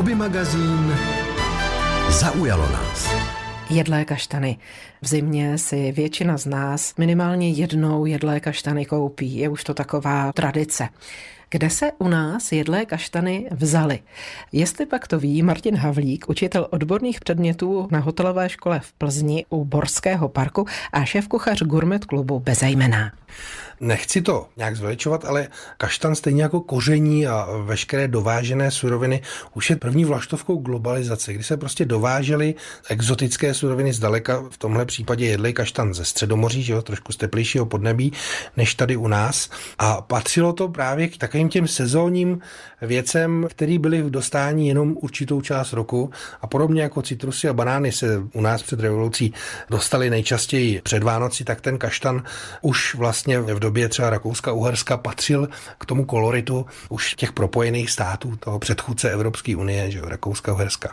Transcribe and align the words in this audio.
Hobby 0.00 0.14
magazín 0.14 0.96
Zaujalo 2.08 2.72
nás. 2.72 3.14
Jedlé 3.70 4.04
kaštany. 4.04 4.58
V 5.02 5.08
zimě 5.08 5.58
si 5.58 5.92
většina 5.92 6.38
z 6.38 6.46
nás 6.46 6.94
minimálně 6.98 7.50
jednou 7.50 8.06
jedlé 8.06 8.40
kaštany 8.40 8.86
koupí. 8.86 9.36
Je 9.36 9.48
už 9.48 9.64
to 9.64 9.74
taková 9.74 10.32
tradice. 10.32 10.88
Kde 11.52 11.70
se 11.70 11.92
u 11.98 12.08
nás 12.08 12.52
jedlé 12.52 12.86
kaštany 12.86 13.48
vzaly? 13.50 13.98
Jestli 14.52 14.86
pak 14.86 15.08
to 15.08 15.18
ví 15.18 15.42
Martin 15.42 15.76
Havlík, 15.76 16.28
učitel 16.28 16.66
odborných 16.70 17.20
předmětů 17.20 17.88
na 17.90 17.98
hotelové 17.98 18.48
škole 18.48 18.80
v 18.80 18.92
Plzni 18.92 19.44
u 19.48 19.64
Borského 19.64 20.28
parku 20.28 20.66
a 20.92 21.04
šéf-kuchař 21.04 21.62
Gourmet 21.62 22.04
klubu 22.04 22.40
Bezejmená. 22.40 23.12
Nechci 23.80 24.22
to 24.22 24.46
nějak 24.56 24.76
zveličovat, 24.76 25.24
ale 25.24 25.48
kaštan 25.76 26.14
stejně 26.14 26.42
jako 26.42 26.60
koření 26.60 27.26
a 27.26 27.48
veškeré 27.64 28.08
dovážené 28.08 28.70
suroviny 28.70 29.22
už 29.54 29.70
je 29.70 29.76
první 29.76 30.04
vlaštovkou 30.04 30.56
globalizace, 30.56 31.32
kdy 31.32 31.44
se 31.44 31.56
prostě 31.56 31.84
dovážely 31.84 32.54
exotické 32.88 33.54
suroviny 33.54 33.92
zdaleka, 33.92 34.44
v 34.50 34.58
tomhle 34.58 34.84
případě 34.84 35.26
jedlej 35.26 35.52
kaštan 35.52 35.94
ze 35.94 36.04
Středomoří, 36.04 36.62
že 36.62 36.72
jo, 36.72 36.82
trošku 36.82 37.12
z 37.12 37.16
teplejšího 37.16 37.66
podnebí, 37.66 38.12
než 38.56 38.74
tady 38.74 38.96
u 38.96 39.08
nás. 39.08 39.50
A 39.78 40.00
patřilo 40.00 40.52
to 40.52 40.68
právě 40.68 41.08
k 41.08 41.18
takovým 41.40 41.48
těm 41.48 41.68
sezónním 41.68 42.40
věcem, 42.82 43.46
které 43.50 43.78
byly 43.78 44.02
v 44.02 44.10
dostání 44.10 44.68
jenom 44.68 44.96
určitou 45.00 45.40
část 45.40 45.72
roku 45.72 46.10
a 46.40 46.46
podobně 46.46 46.82
jako 46.82 47.02
citrusy 47.02 47.48
a 47.48 47.52
banány 47.52 47.92
se 47.92 48.22
u 48.32 48.40
nás 48.40 48.62
před 48.62 48.80
revolucí 48.80 49.34
dostali 49.70 50.10
nejčastěji 50.10 50.80
před 50.82 51.02
Vánoci, 51.02 51.44
tak 51.44 51.60
ten 51.60 51.78
kaštan 51.78 52.22
už 52.62 52.94
vlastně 52.94 53.40
v 53.40 53.58
době 53.58 53.88
třeba 53.88 54.10
Rakouska-Uherska 54.10 54.96
patřil 54.96 55.48
k 55.78 55.86
tomu 55.86 56.04
koloritu 56.04 56.66
už 56.88 57.14
těch 57.14 57.32
propojených 57.32 57.90
států, 57.90 58.36
toho 58.36 58.58
předchůdce 58.58 59.10
Evropské 59.10 59.56
unie, 59.56 59.90
že 59.90 60.00
Rakouska-Uherska. 60.00 60.88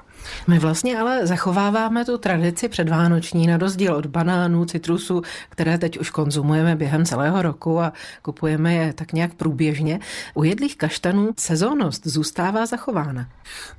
My 0.48 0.60
vlastně 0.60 1.00
ale 1.00 1.28
zachováváme 1.28 2.06
tu 2.06 2.18
tradici 2.18 2.70
předvánoční 2.70 3.48
na 3.48 3.58
rozdíl 3.58 3.96
od 3.96 4.06
banánů, 4.06 4.66
citrusů, 4.66 5.22
které 5.50 5.78
teď 5.78 6.00
už 6.00 6.10
konzumujeme 6.10 6.76
během 6.76 7.06
celého 7.06 7.42
roku 7.42 7.80
a 7.80 7.94
kupujeme 8.22 8.74
je 8.74 8.94
tak 8.94 9.14
nějak 9.14 9.34
průběžně. 9.34 10.00
U 10.34 10.44
jedlých 10.44 10.78
kaštanů 10.78 11.30
sezónnost 11.78 12.08
zůstává 12.08 12.66
zachována. 12.66 13.30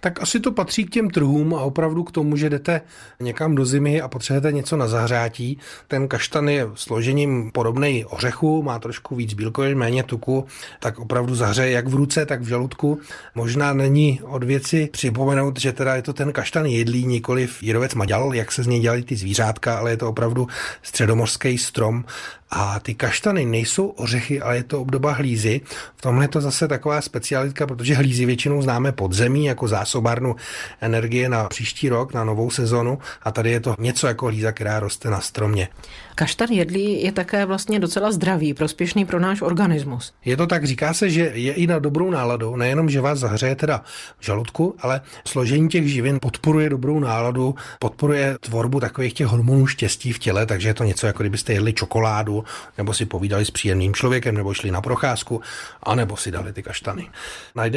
Tak 0.00 0.22
asi 0.22 0.40
to 0.40 0.52
patří 0.52 0.84
k 0.84 0.90
těm 0.90 1.10
trhům 1.10 1.54
a 1.54 1.60
opravdu 1.60 2.04
k 2.04 2.12
tomu, 2.12 2.36
že 2.36 2.50
jdete 2.50 2.80
někam 3.20 3.54
do 3.54 3.64
zimy 3.64 4.00
a 4.00 4.08
potřebujete 4.08 4.52
něco 4.52 4.76
na 4.76 4.88
zahřátí. 4.88 5.58
Ten 5.88 6.08
kaštan 6.08 6.48
je 6.48 6.66
složením 6.74 7.50
podobný 7.50 8.04
ořechu, 8.04 8.62
má 8.62 8.78
trošku 8.78 9.16
víc 9.16 9.34
bílkovin, 9.34 9.78
méně 9.78 10.02
tuku, 10.02 10.46
tak 10.80 10.98
opravdu 10.98 11.34
zahřeje 11.34 11.70
jak 11.70 11.88
v 11.88 11.94
ruce, 11.94 12.26
tak 12.26 12.40
v 12.40 12.48
žaludku. 12.48 13.00
Možná 13.34 13.72
není 13.72 14.20
od 14.22 14.44
věci 14.44 14.88
připomenout, 14.92 15.60
že 15.60 15.72
teda 15.72 15.94
je 15.96 16.02
to 16.02 16.12
ten 16.12 16.32
kaštan 16.32 16.66
jedlí, 16.66 17.06
nikoliv 17.06 17.62
jirovec 17.62 17.94
maďal, 17.94 18.34
jak 18.34 18.52
se 18.52 18.62
z 18.62 18.66
něj 18.66 18.80
dělají 18.80 19.02
ty 19.02 19.16
zvířátka, 19.16 19.78
ale 19.78 19.90
je 19.90 19.96
to 19.96 20.08
opravdu 20.08 20.46
středomorský 20.82 21.58
strom 21.58 22.04
a 22.50 22.80
ty 22.80 22.94
kaštany 22.94 23.44
nejsou 23.44 23.86
ořechy, 23.86 24.40
ale 24.40 24.56
je 24.56 24.62
to 24.62 24.80
obdoba 24.80 25.12
hlízy. 25.12 25.60
V 25.96 26.02
tomhle 26.02 26.24
je 26.24 26.28
to 26.28 26.40
zase 26.40 26.68
taková 26.68 27.00
specialitka, 27.00 27.66
protože 27.66 27.87
hlízy 27.94 28.26
většinou 28.26 28.62
známe 28.62 28.92
podzemí 28.92 29.44
jako 29.44 29.68
zásobárnu 29.68 30.36
energie 30.80 31.28
na 31.28 31.44
příští 31.44 31.88
rok, 31.88 32.14
na 32.14 32.24
novou 32.24 32.50
sezonu 32.50 32.98
a 33.22 33.30
tady 33.30 33.50
je 33.50 33.60
to 33.60 33.74
něco 33.78 34.06
jako 34.06 34.26
hlíza, 34.26 34.52
která 34.52 34.80
roste 34.80 35.10
na 35.10 35.20
stromě. 35.20 35.68
Kaštan 36.14 36.48
jedlí 36.50 37.02
je 37.02 37.12
také 37.12 37.44
vlastně 37.44 37.80
docela 37.80 38.12
zdravý, 38.12 38.54
prospěšný 38.54 39.04
pro 39.04 39.20
náš 39.20 39.42
organismus. 39.42 40.12
Je 40.24 40.36
to 40.36 40.46
tak, 40.46 40.64
říká 40.64 40.94
se, 40.94 41.10
že 41.10 41.30
je 41.34 41.52
i 41.52 41.66
na 41.66 41.78
dobrou 41.78 42.10
náladu, 42.10 42.56
nejenom, 42.56 42.90
že 42.90 43.00
vás 43.00 43.18
zahřeje 43.18 43.54
teda 43.54 43.82
v 44.18 44.24
žaludku, 44.24 44.74
ale 44.80 45.00
složení 45.26 45.68
těch 45.68 45.88
živin 45.88 46.18
podporuje 46.22 46.70
dobrou 46.70 47.00
náladu, 47.00 47.54
podporuje 47.78 48.36
tvorbu 48.40 48.80
takových 48.80 49.12
těch 49.12 49.26
hormonů 49.26 49.66
štěstí 49.66 50.12
v 50.12 50.18
těle, 50.18 50.46
takže 50.46 50.68
je 50.68 50.74
to 50.74 50.84
něco 50.84 51.06
jako 51.06 51.22
kdybyste 51.22 51.52
jedli 51.52 51.72
čokoládu 51.72 52.44
nebo 52.78 52.94
si 52.94 53.06
povídali 53.06 53.44
s 53.44 53.50
příjemným 53.50 53.94
člověkem, 53.94 54.34
nebo 54.34 54.54
šli 54.54 54.70
na 54.70 54.80
procházku, 54.80 55.40
anebo 55.82 56.16
si 56.16 56.30
dali 56.30 56.52
ty 56.52 56.62
kaštany. 56.62 57.08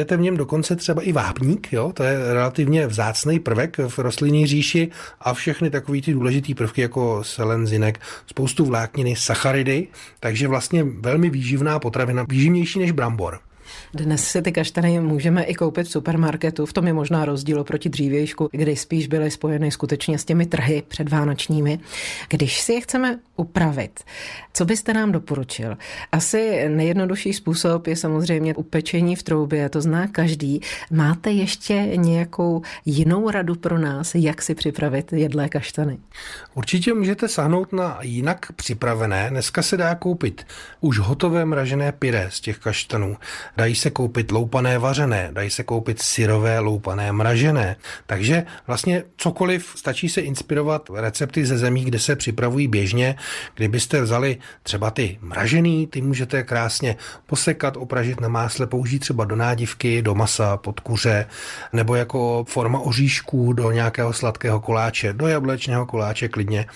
Najdete 0.02 0.16
v 0.16 0.20
něm 0.20 0.36
dokonce 0.36 0.76
třeba 0.76 1.02
i 1.02 1.12
vápník, 1.12 1.72
jo? 1.72 1.92
to 1.94 2.02
je 2.02 2.32
relativně 2.32 2.86
vzácný 2.86 3.40
prvek 3.40 3.78
v 3.78 3.98
rostlinní 3.98 4.46
říši 4.46 4.88
a 5.20 5.34
všechny 5.34 5.70
takové 5.70 6.00
ty 6.00 6.12
důležité 6.12 6.54
prvky 6.54 6.80
jako 6.80 7.24
selen, 7.24 7.66
zinek, 7.66 8.00
spoustu 8.26 8.64
vlákniny, 8.64 9.16
sacharidy, 9.16 9.86
takže 10.20 10.48
vlastně 10.48 10.84
velmi 10.84 11.30
výživná 11.30 11.78
potravina, 11.78 12.24
výživnější 12.28 12.78
než 12.78 12.90
brambor. 12.90 13.40
Dnes 13.94 14.24
si 14.24 14.42
ty 14.42 14.52
kaštany 14.52 15.00
můžeme 15.00 15.44
i 15.44 15.54
koupit 15.54 15.86
v 15.86 15.90
supermarketu. 15.90 16.66
V 16.66 16.72
tom 16.72 16.86
je 16.86 16.92
možná 16.92 17.24
rozdíl 17.24 17.60
oproti 17.60 17.88
dřívějšku, 17.88 18.48
kdy 18.52 18.76
spíš 18.76 19.06
byly 19.06 19.30
spojeny 19.30 19.70
skutečně 19.70 20.18
s 20.18 20.24
těmi 20.24 20.46
trhy 20.46 20.82
předvánočními. 20.88 21.78
Když 22.28 22.60
si 22.60 22.72
je 22.72 22.80
chceme 22.80 23.18
upravit, 23.36 24.00
co 24.52 24.64
byste 24.64 24.94
nám 24.94 25.12
doporučil? 25.12 25.76
Asi 26.12 26.68
nejjednodušší 26.68 27.32
způsob 27.32 27.86
je 27.86 27.96
samozřejmě 27.96 28.54
upečení 28.54 29.16
v 29.16 29.22
troubě, 29.22 29.68
to 29.68 29.80
zná 29.80 30.06
každý. 30.06 30.60
Máte 30.90 31.30
ještě 31.30 31.74
nějakou 31.96 32.62
jinou 32.84 33.30
radu 33.30 33.54
pro 33.54 33.78
nás, 33.78 34.14
jak 34.14 34.42
si 34.42 34.54
připravit 34.54 35.12
jedlé 35.12 35.48
kaštany? 35.48 35.98
Určitě 36.54 36.94
můžete 36.94 37.28
sáhnout 37.28 37.72
na 37.72 37.98
jinak 38.02 38.52
připravené. 38.52 39.26
Dneska 39.30 39.62
se 39.62 39.76
dá 39.76 39.94
koupit 39.94 40.46
už 40.80 40.98
hotové 40.98 41.44
mražené 41.44 41.92
pyré 41.92 42.28
z 42.30 42.40
těch 42.40 42.58
kaštanů. 42.58 43.16
Dají 43.62 43.74
se 43.74 43.90
koupit 43.90 44.30
loupané 44.30 44.78
vařené, 44.78 45.30
dají 45.32 45.50
se 45.50 45.62
koupit 45.62 46.02
syrové 46.02 46.58
loupané 46.58 47.12
mražené. 47.12 47.76
Takže 48.06 48.44
vlastně 48.66 49.02
cokoliv, 49.16 49.72
stačí 49.76 50.08
se 50.08 50.20
inspirovat 50.20 50.90
recepty 50.94 51.46
ze 51.46 51.58
zemí, 51.58 51.84
kde 51.84 51.98
se 51.98 52.16
připravují 52.16 52.68
běžně. 52.68 53.16
Kdybyste 53.54 54.00
vzali 54.00 54.38
třeba 54.62 54.90
ty 54.90 55.18
mražený, 55.20 55.86
ty 55.86 56.02
můžete 56.02 56.42
krásně 56.42 56.96
posekat, 57.26 57.76
opražit 57.76 58.20
na 58.20 58.28
másle, 58.28 58.66
použít 58.66 58.98
třeba 58.98 59.24
do 59.24 59.36
nádivky, 59.36 60.02
do 60.02 60.14
masa, 60.14 60.56
pod 60.56 60.80
kuře, 60.80 61.26
nebo 61.72 61.94
jako 61.94 62.44
forma 62.48 62.78
oříšků 62.78 63.52
do 63.52 63.70
nějakého 63.70 64.12
sladkého 64.12 64.60
koláče, 64.60 65.12
do 65.12 65.26
jablečného 65.26 65.86
koláče 65.86 66.28
klidně. 66.28 66.66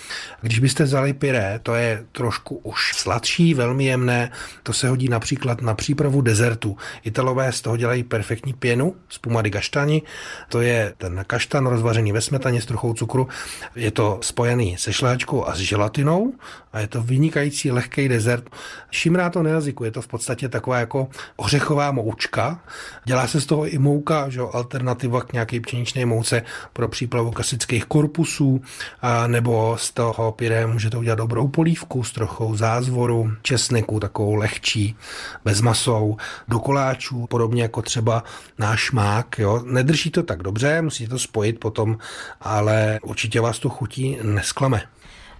Když 0.41 0.59
byste 0.59 0.85
vzali 0.85 1.13
pyré, 1.13 1.61
to 1.63 1.75
je 1.75 2.05
trošku 2.13 2.57
už 2.57 2.93
sladší, 2.95 3.55
velmi 3.55 3.85
jemné, 3.85 4.31
to 4.63 4.73
se 4.73 4.89
hodí 4.89 5.09
například 5.09 5.63
na 5.63 5.75
přípravu 5.75 6.21
dezertu. 6.21 6.76
Italové 7.05 7.53
z 7.53 7.61
toho 7.61 7.77
dělají 7.77 8.03
perfektní 8.03 8.53
pěnu 8.53 8.95
z 9.09 9.19
pumady 9.19 9.51
kaštani. 9.51 10.03
To 10.49 10.61
je 10.61 10.93
ten 10.99 11.25
kaštan 11.27 11.67
rozvařený 11.67 12.13
ve 12.13 12.21
smetaně 12.21 12.63
s 12.63 12.67
trochou 12.67 12.95
cukru. 12.95 13.29
Je 13.77 13.91
to 13.91 14.19
spojený 14.23 14.77
se 14.77 14.93
šláčkou 14.93 15.45
a 15.45 15.55
s 15.55 15.59
želatinou 15.59 16.33
a 16.73 16.81
je 16.81 16.87
to 16.87 17.03
vynikající 17.03 17.71
lehký 17.71 18.09
dezert. 18.09 18.51
Šimrá 18.91 19.31
to 19.31 19.43
na 19.43 19.51
jazyku, 19.51 19.85
je 19.85 19.91
to 19.91 20.03
v 20.03 20.07
podstatě 20.07 20.49
taková 20.49 20.79
jako 20.79 21.09
ořechová 21.37 21.91
moučka. 21.93 22.61
Dělá 23.05 23.27
se 23.27 23.41
z 23.41 23.47
toho 23.47 23.67
i 23.67 23.79
mouka, 23.79 24.29
že 24.29 24.41
alternativa 24.53 25.21
k 25.21 25.33
nějaké 25.33 25.61
pšeničné 25.61 26.07
mouce 26.07 26.43
pro 26.73 26.89
přípravu 26.89 27.31
klasických 27.31 27.85
korpusů, 27.85 28.61
a 29.03 29.27
nebo 29.27 29.77
z 29.79 29.91
toho 29.91 30.33
pyré 30.33 30.67
můžete 30.67 30.97
udělat 30.97 31.19
dobrou 31.19 31.49
polívku 31.49 32.05
s 32.05 32.13
trochou 32.13 32.57
zázvoru, 32.57 33.33
česneku, 33.43 34.01
takovou 34.01 34.35
lehčí, 34.35 34.97
bez 35.45 35.61
masou, 35.61 36.17
do 36.49 36.59
koláčů, 36.67 37.27
podobně 37.27 37.63
jako 37.63 37.83
třeba 37.83 38.25
náš 38.59 38.93
mák. 38.93 39.39
Jo. 39.39 39.63
Nedrží 39.65 40.11
to 40.11 40.23
tak 40.23 40.43
dobře, 40.43 40.83
musíte 40.83 41.11
to 41.11 41.19
spojit 41.19 41.61
potom, 41.61 41.99
ale 42.41 42.99
určitě 43.03 43.41
vás 43.41 43.59
to 43.59 43.69
chutí 43.69 44.19
nesklame. 44.23 44.83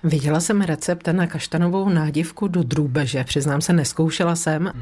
Viděla 0.07 0.41
jsem 0.41 0.61
recept 0.61 1.09
na 1.09 1.27
kaštanovou 1.27 1.89
nádivku 1.89 2.49
do 2.49 2.63
drůbeže, 2.63 3.25
přiznám 3.25 3.61
se, 3.61 3.73
neskoušela 3.73 4.37
jsem. 4.37 4.73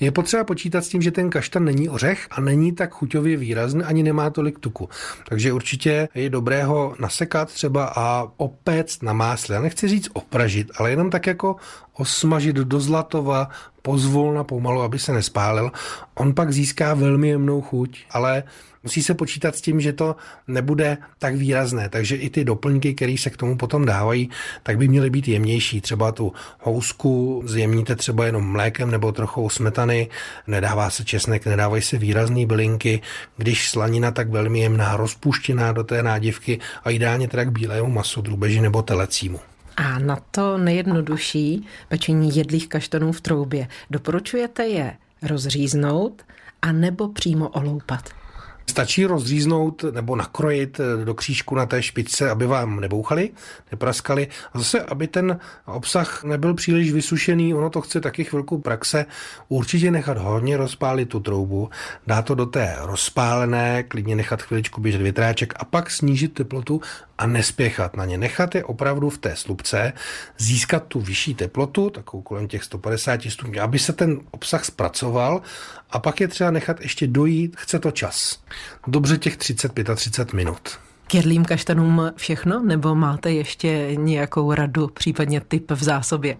Je 0.00 0.10
potřeba 0.10 0.44
počítat 0.44 0.84
s 0.84 0.88
tím, 0.88 1.02
že 1.02 1.10
ten 1.10 1.30
kaštan 1.30 1.64
není 1.64 1.88
ořech 1.88 2.26
a 2.30 2.40
není 2.40 2.72
tak 2.72 2.94
chuťově 2.94 3.36
výrazný, 3.36 3.82
ani 3.82 4.02
nemá 4.02 4.30
tolik 4.30 4.58
tuku. 4.58 4.88
Takže 5.28 5.52
určitě 5.52 6.08
je 6.14 6.30
dobré 6.30 6.64
ho 6.64 6.94
nasekat 7.00 7.52
třeba 7.52 7.92
a 7.96 8.26
opéct 8.36 9.02
na 9.02 9.12
másle. 9.12 9.54
Já 9.54 9.60
nechci 9.62 9.88
říct 9.88 10.08
opražit, 10.12 10.70
ale 10.76 10.90
jenom 10.90 11.10
tak 11.10 11.26
jako 11.26 11.56
osmažit 11.92 12.56
do 12.56 12.80
zlatova, 12.80 13.48
pozvolna 13.82 14.44
pomalu, 14.44 14.82
aby 14.82 14.98
se 14.98 15.12
nespálil. 15.12 15.72
On 16.14 16.34
pak 16.34 16.52
získá 16.52 16.94
velmi 16.94 17.28
jemnou 17.28 17.60
chuť, 17.60 18.04
ale 18.10 18.42
musí 18.82 19.02
se 19.02 19.14
počítat 19.14 19.56
s 19.56 19.60
tím, 19.60 19.80
že 19.80 19.92
to 19.92 20.16
nebude 20.48 20.98
tak 21.18 21.34
výrazné, 21.34 21.88
takže 21.88 22.16
i 22.16 22.30
ty 22.30 22.44
doplňky, 22.44 22.94
které 22.94 23.16
se 23.18 23.30
k 23.30 23.36
tomu 23.36 23.56
potom 23.56 23.84
dávají, 23.84 24.30
tak 24.62 24.78
by 24.78 24.88
měly 24.88 25.10
být 25.10 25.28
jemnější. 25.28 25.80
Třeba 25.80 26.12
tu 26.12 26.32
housku 26.60 27.42
zjemníte 27.46 27.96
třeba 27.96 28.26
jenom 28.26 28.52
mlékem 28.52 28.90
nebo 28.90 29.12
trochou 29.12 29.48
smetany, 29.48 30.08
nedává 30.46 30.90
se 30.90 31.04
česnek, 31.04 31.46
nedávají 31.46 31.82
se 31.82 31.98
výrazné 31.98 32.46
bylinky, 32.46 33.00
když 33.36 33.70
slanina 33.70 34.10
tak 34.10 34.30
velmi 34.30 34.60
jemná, 34.60 34.96
rozpuštěná 34.96 35.72
do 35.72 35.84
té 35.84 36.02
nádivky 36.02 36.58
a 36.84 36.90
ideálně 36.90 37.28
teda 37.28 37.44
k 37.44 37.52
bílému 37.52 37.90
masu, 37.90 38.22
drubeži 38.22 38.60
nebo 38.60 38.82
telecímu. 38.82 39.40
A 39.76 39.98
na 39.98 40.16
to 40.30 40.58
nejjednodušší 40.58 41.66
pečení 41.88 42.36
jedlých 42.36 42.68
kaštanů 42.68 43.12
v 43.12 43.20
troubě 43.20 43.68
doporučujete 43.90 44.66
je 44.66 44.96
rozříznout 45.22 46.22
a 46.62 46.72
nebo 46.72 47.08
přímo 47.08 47.48
oloupat? 47.48 48.21
Stačí 48.70 49.06
rozříznout 49.06 49.84
nebo 49.90 50.16
nakrojit 50.16 50.80
do 51.04 51.14
křížku 51.14 51.54
na 51.54 51.66
té 51.66 51.82
špičce, 51.82 52.30
aby 52.30 52.46
vám 52.46 52.80
nebouchali, 52.80 53.30
nepraskali. 53.70 54.28
A 54.52 54.58
zase, 54.58 54.80
aby 54.80 55.06
ten 55.06 55.38
obsah 55.66 56.24
nebyl 56.24 56.54
příliš 56.54 56.92
vysušený, 56.92 57.54
ono 57.54 57.70
to 57.70 57.80
chce 57.80 58.00
taky 58.00 58.24
chvilku 58.24 58.58
praxe, 58.58 59.06
určitě 59.48 59.90
nechat 59.90 60.18
hodně 60.18 60.56
rozpálit 60.56 61.08
tu 61.08 61.20
troubu, 61.20 61.70
dát 62.06 62.22
to 62.22 62.34
do 62.34 62.46
té 62.46 62.76
rozpálené, 62.80 63.82
klidně 63.82 64.16
nechat 64.16 64.42
chviličku 64.42 64.80
běžet 64.80 65.02
větráček 65.02 65.54
a 65.56 65.64
pak 65.64 65.90
snížit 65.90 66.34
teplotu 66.34 66.80
a 67.22 67.26
nespěchat 67.26 67.96
na 67.96 68.04
ně. 68.04 68.18
Nechat 68.18 68.54
je 68.54 68.64
opravdu 68.64 69.10
v 69.10 69.18
té 69.18 69.36
slupce, 69.36 69.92
získat 70.38 70.84
tu 70.88 71.00
vyšší 71.00 71.34
teplotu, 71.34 71.90
takovou 71.90 72.22
kolem 72.22 72.48
těch 72.48 72.64
150 72.64 73.20
stupňů, 73.28 73.62
aby 73.62 73.78
se 73.78 73.92
ten 73.92 74.20
obsah 74.30 74.64
zpracoval 74.64 75.42
a 75.90 75.98
pak 75.98 76.20
je 76.20 76.28
třeba 76.28 76.50
nechat 76.50 76.80
ještě 76.80 77.06
dojít, 77.06 77.56
chce 77.56 77.78
to 77.78 77.90
čas. 77.90 78.38
Dobře 78.86 79.18
těch 79.18 79.38
30-35 79.38 80.36
minut. 80.36 80.78
K 81.06 81.14
jedlým 81.14 81.44
kaštanům 81.44 82.12
všechno, 82.16 82.62
nebo 82.62 82.94
máte 82.94 83.30
ještě 83.30 83.96
nějakou 83.96 84.54
radu, 84.54 84.88
případně 84.88 85.40
typ 85.40 85.70
v 85.70 85.82
zásobě? 85.82 86.36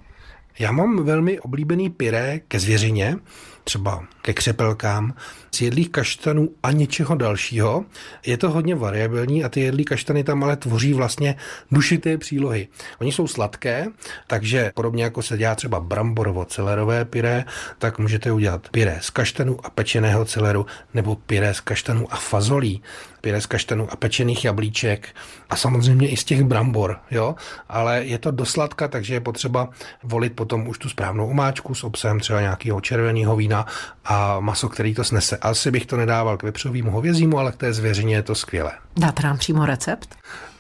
Já 0.59 0.73
mám 0.73 1.05
velmi 1.05 1.41
oblíbený 1.41 1.91
pyré 1.91 2.41
ke 2.49 2.61
zvěřině, 2.61 3.17
třeba 3.65 4.05
ke 4.23 4.33
křepelkám, 4.33 5.15
z 5.55 5.61
jedlých 5.61 5.91
kaštanů 5.91 6.49
a 6.63 6.73
něčeho 6.73 7.15
dalšího. 7.15 7.85
Je 8.27 8.37
to 8.37 8.51
hodně 8.51 8.75
variabilní 8.75 9.45
a 9.45 9.49
ty 9.49 9.61
jedlí 9.61 9.85
kaštany 9.85 10.25
tam 10.25 10.45
ale 10.45 10.57
tvoří 10.57 10.93
vlastně 10.93 11.37
dušité 11.71 12.19
přílohy. 12.19 12.69
Oni 13.01 13.13
jsou 13.13 13.27
sladké, 13.27 13.87
takže 14.27 14.73
podobně 14.75 15.05
jako 15.05 15.23
se 15.23 15.39
dělá 15.39 15.55
třeba 15.55 15.81
bramborovo-celerové 15.81 17.05
pyré, 17.05 17.45
tak 17.79 17.99
můžete 17.99 18.33
udělat 18.33 18.69
pyré 18.69 18.99
z 19.01 19.11
kaštanů 19.11 19.67
a 19.67 19.71
pečeného 19.71 20.25
celeru 20.25 20.67
nebo 20.95 21.17
pyré 21.17 21.55
z 21.55 21.61
kaštanů 21.61 22.07
a 22.11 22.17
fazolí 22.17 22.83
pyré 23.23 23.41
z 23.41 23.47
kaštanů 23.47 23.89
a 23.91 23.97
pečených 23.97 24.45
jablíček 24.45 25.09
a 25.51 25.57
samozřejmě 25.57 26.09
i 26.09 26.17
z 26.17 26.25
těch 26.25 26.43
brambor, 26.45 26.99
jo, 27.11 27.35
ale 27.69 28.05
je 28.05 28.19
to 28.19 28.31
dosladka, 28.31 28.89
takže 28.89 29.15
je 29.15 29.21
potřeba 29.21 29.69
volit 30.03 30.33
potom 30.37 30.69
už 30.69 30.79
tu 30.79 30.89
správnou 30.89 31.31
omáčku 31.31 31.75
s 31.75 31.85
obsahem 31.85 32.21
třeba 32.21 32.41
nějakého 32.41 32.81
červeného 32.81 33.37
vína 33.37 33.67
a 34.05 34.41
maso, 34.41 34.69
který 34.69 34.95
to 34.95 35.05
snese. 35.05 35.37
Asi 35.37 35.71
bych 35.71 35.87
to 35.87 35.97
nedával 35.97 36.37
k 36.37 36.43
vepřovému 36.43 36.91
hovězímu, 36.91 37.39
ale 37.39 37.53
k 37.53 37.57
té 37.57 37.73
zvěřině 37.73 38.15
je 38.15 38.23
to 38.23 38.35
skvělé. 38.35 38.73
Dáte 38.97 39.23
nám 39.23 39.39
přímo 39.39 39.67
recept? 39.67 40.17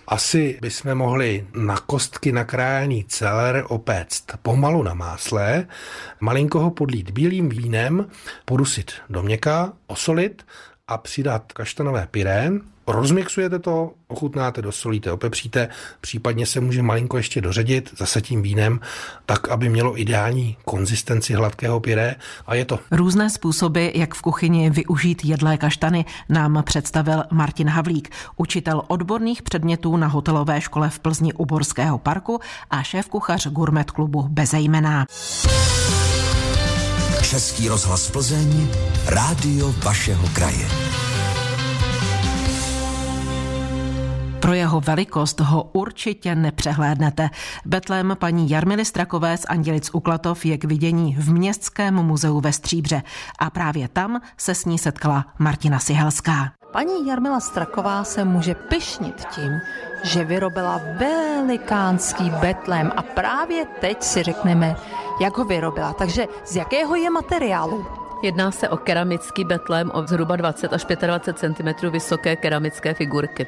Asi 0.06 0.58
bychom 0.61 0.94
mohli 0.94 1.47
na 1.55 1.76
kostky 1.76 2.32
nakrájený 2.32 3.05
celer 3.05 3.65
opéct 3.69 4.25
pomalu 4.43 4.82
na 4.82 4.94
másle, 4.94 5.67
malinko 6.20 6.61
ho 6.61 6.70
podlít 6.70 7.11
bílým 7.11 7.49
vínem, 7.49 8.06
podusit 8.44 8.93
do 9.11 9.23
měka, 9.23 9.73
osolit 9.87 10.47
a 10.88 10.99
přidat 10.99 11.52
kaštanové 11.52 12.08
pyré, 12.11 12.50
rozmixujete 12.87 13.58
to, 13.58 13.93
ochutnáte, 14.08 14.62
dosolíte, 14.62 15.12
opepříte, 15.12 15.69
případně 16.00 16.46
se 16.46 16.61
může 16.61 16.82
malinko 16.82 17.17
ještě 17.17 17.40
doředit 17.40 17.94
zase 17.99 18.20
tím 18.20 18.43
vínem, 18.43 18.81
tak, 19.26 19.49
aby 19.49 19.69
mělo 19.69 20.00
ideální 20.00 20.56
konzistenci 20.64 21.34
hladkého 21.34 21.81
pyré 21.81 22.14
a 22.46 22.55
je 22.55 22.64
to. 22.64 22.79
Různé 22.90 23.31
způsoby, 23.31 23.88
jak 23.94 24.14
v 24.14 24.23
kuchyni 24.23 24.70
využít 24.70 25.25
jedlé 25.25 25.56
kaštany, 25.56 26.05
nám 26.29 26.62
představil 26.67 27.25
Martin 27.31 27.69
Havlík, 27.69 28.14
učitel 28.37 28.82
odborných 28.88 29.43
předmětů 29.43 29.96
na 29.96 30.06
hotelové 30.06 30.61
škole 30.61 30.90
v 30.90 30.99
Plzni 30.99 31.32
u 31.32 31.46
Borského 31.46 31.99
parku 31.99 32.40
a 32.70 32.82
šéf 32.82 33.08
kuchař 33.08 33.46
Gourmet 33.46 33.90
klubu 33.90 34.23
Bezejmená. 34.29 35.06
Český 37.23 37.69
rozhlas 37.69 38.11
Plzeň, 38.11 38.69
rádio 39.07 39.75
vašeho 39.85 40.29
kraje. 40.33 40.69
Pro 44.41 44.53
jeho 44.53 44.81
velikost 44.81 45.41
ho 45.41 45.63
určitě 45.63 46.35
nepřehlédnete. 46.35 47.31
Betlém 47.65 48.17
paní 48.19 48.51
Jarmily 48.51 48.85
Strakové 48.85 49.37
z 49.37 49.45
Andělic 49.49 49.91
Uklatov 49.93 50.45
je 50.45 50.59
k 50.59 50.65
vidění 50.65 51.17
v 51.19 51.33
Městském 51.33 51.95
muzeu 51.95 52.41
ve 52.41 52.53
Stříbře 52.53 53.03
a 53.39 53.51
právě 53.51 53.89
tam 53.89 54.21
se 54.37 54.55
s 54.55 54.65
ní 54.65 54.79
setkala 54.79 55.27
Martina 55.39 55.79
Sihelská. 55.79 56.53
Paní 56.73 57.07
Jarmila 57.07 57.41
Straková 57.41 58.05
se 58.05 58.25
může 58.25 58.55
pyšnit 58.55 59.25
tím, 59.35 59.61
že 60.05 60.25
vyrobila 60.25 60.81
velikánský 60.99 62.31
betlém 62.31 62.93
a 62.97 63.03
právě 63.03 63.65
teď 63.81 64.03
si 64.03 64.23
řekneme, 64.23 64.77
jak 65.23 65.39
ho 65.39 65.45
vyrobila. 65.45 65.93
Takže 65.93 66.29
z 66.45 66.57
jakého 66.57 66.95
je 66.95 67.11
materiálu? 67.11 67.87
Jedná 68.23 68.51
se 68.51 68.69
o 68.69 68.77
keramický 68.77 69.45
betlém 69.45 69.91
o 69.95 70.07
zhruba 70.07 70.37
20 70.37 70.73
až 70.73 70.87
25 71.07 71.55
cm 71.57 71.91
vysoké 71.91 72.37
keramické 72.37 72.95
figurky. 72.95 73.47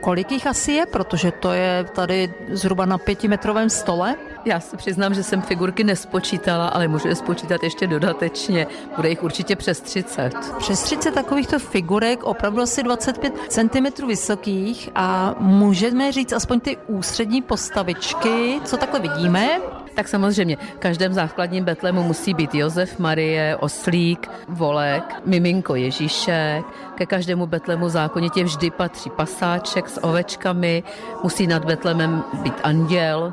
Kolik 0.00 0.32
jich 0.32 0.46
asi 0.46 0.72
je, 0.72 0.86
protože 0.86 1.30
to 1.30 1.52
je 1.52 1.84
tady 1.92 2.34
zhruba 2.48 2.86
na 2.86 2.98
pětimetrovém 2.98 3.70
stole? 3.70 4.14
Já 4.44 4.60
se 4.60 4.76
přiznám, 4.76 5.14
že 5.14 5.22
jsem 5.22 5.42
figurky 5.42 5.84
nespočítala, 5.84 6.68
ale 6.68 6.88
můžu 6.88 7.08
je 7.08 7.14
spočítat 7.14 7.62
ještě 7.62 7.86
dodatečně. 7.86 8.66
Bude 8.96 9.08
jich 9.08 9.22
určitě 9.22 9.56
přes 9.56 9.80
30. 9.80 10.32
Přes 10.58 10.82
30 10.82 11.14
takovýchto 11.14 11.58
figurek, 11.58 12.24
opravdu 12.24 12.62
asi 12.62 12.82
25 12.82 13.32
cm 13.48 14.06
vysokých 14.06 14.90
a 14.94 15.34
můžeme 15.38 16.12
říct 16.12 16.32
aspoň 16.32 16.60
ty 16.60 16.76
ústřední 16.86 17.42
postavičky, 17.42 18.60
co 18.64 18.76
takhle 18.76 19.00
vidíme. 19.00 19.60
Tak 19.94 20.08
samozřejmě, 20.08 20.56
v 20.56 20.78
každém 20.78 21.12
základním 21.12 21.64
betlému 21.64 22.02
musí 22.02 22.34
být 22.34 22.54
Josef, 22.54 22.98
Marie, 22.98 23.56
Oslík, 23.56 24.30
Volek, 24.48 25.14
Miminko 25.24 25.74
Ježíšek. 25.74 26.64
Ke 26.94 27.06
každému 27.06 27.46
betlému 27.46 27.88
zákonitě 27.88 28.44
vždy 28.44 28.70
patří 28.70 29.10
pasáček 29.10 29.88
s 29.88 30.04
ovečkami, 30.04 30.82
musí 31.22 31.46
nad 31.46 31.64
betlemem 31.64 32.24
být 32.42 32.54
anděl, 32.62 33.32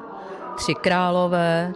tři 0.56 0.74
králové, 0.76 1.74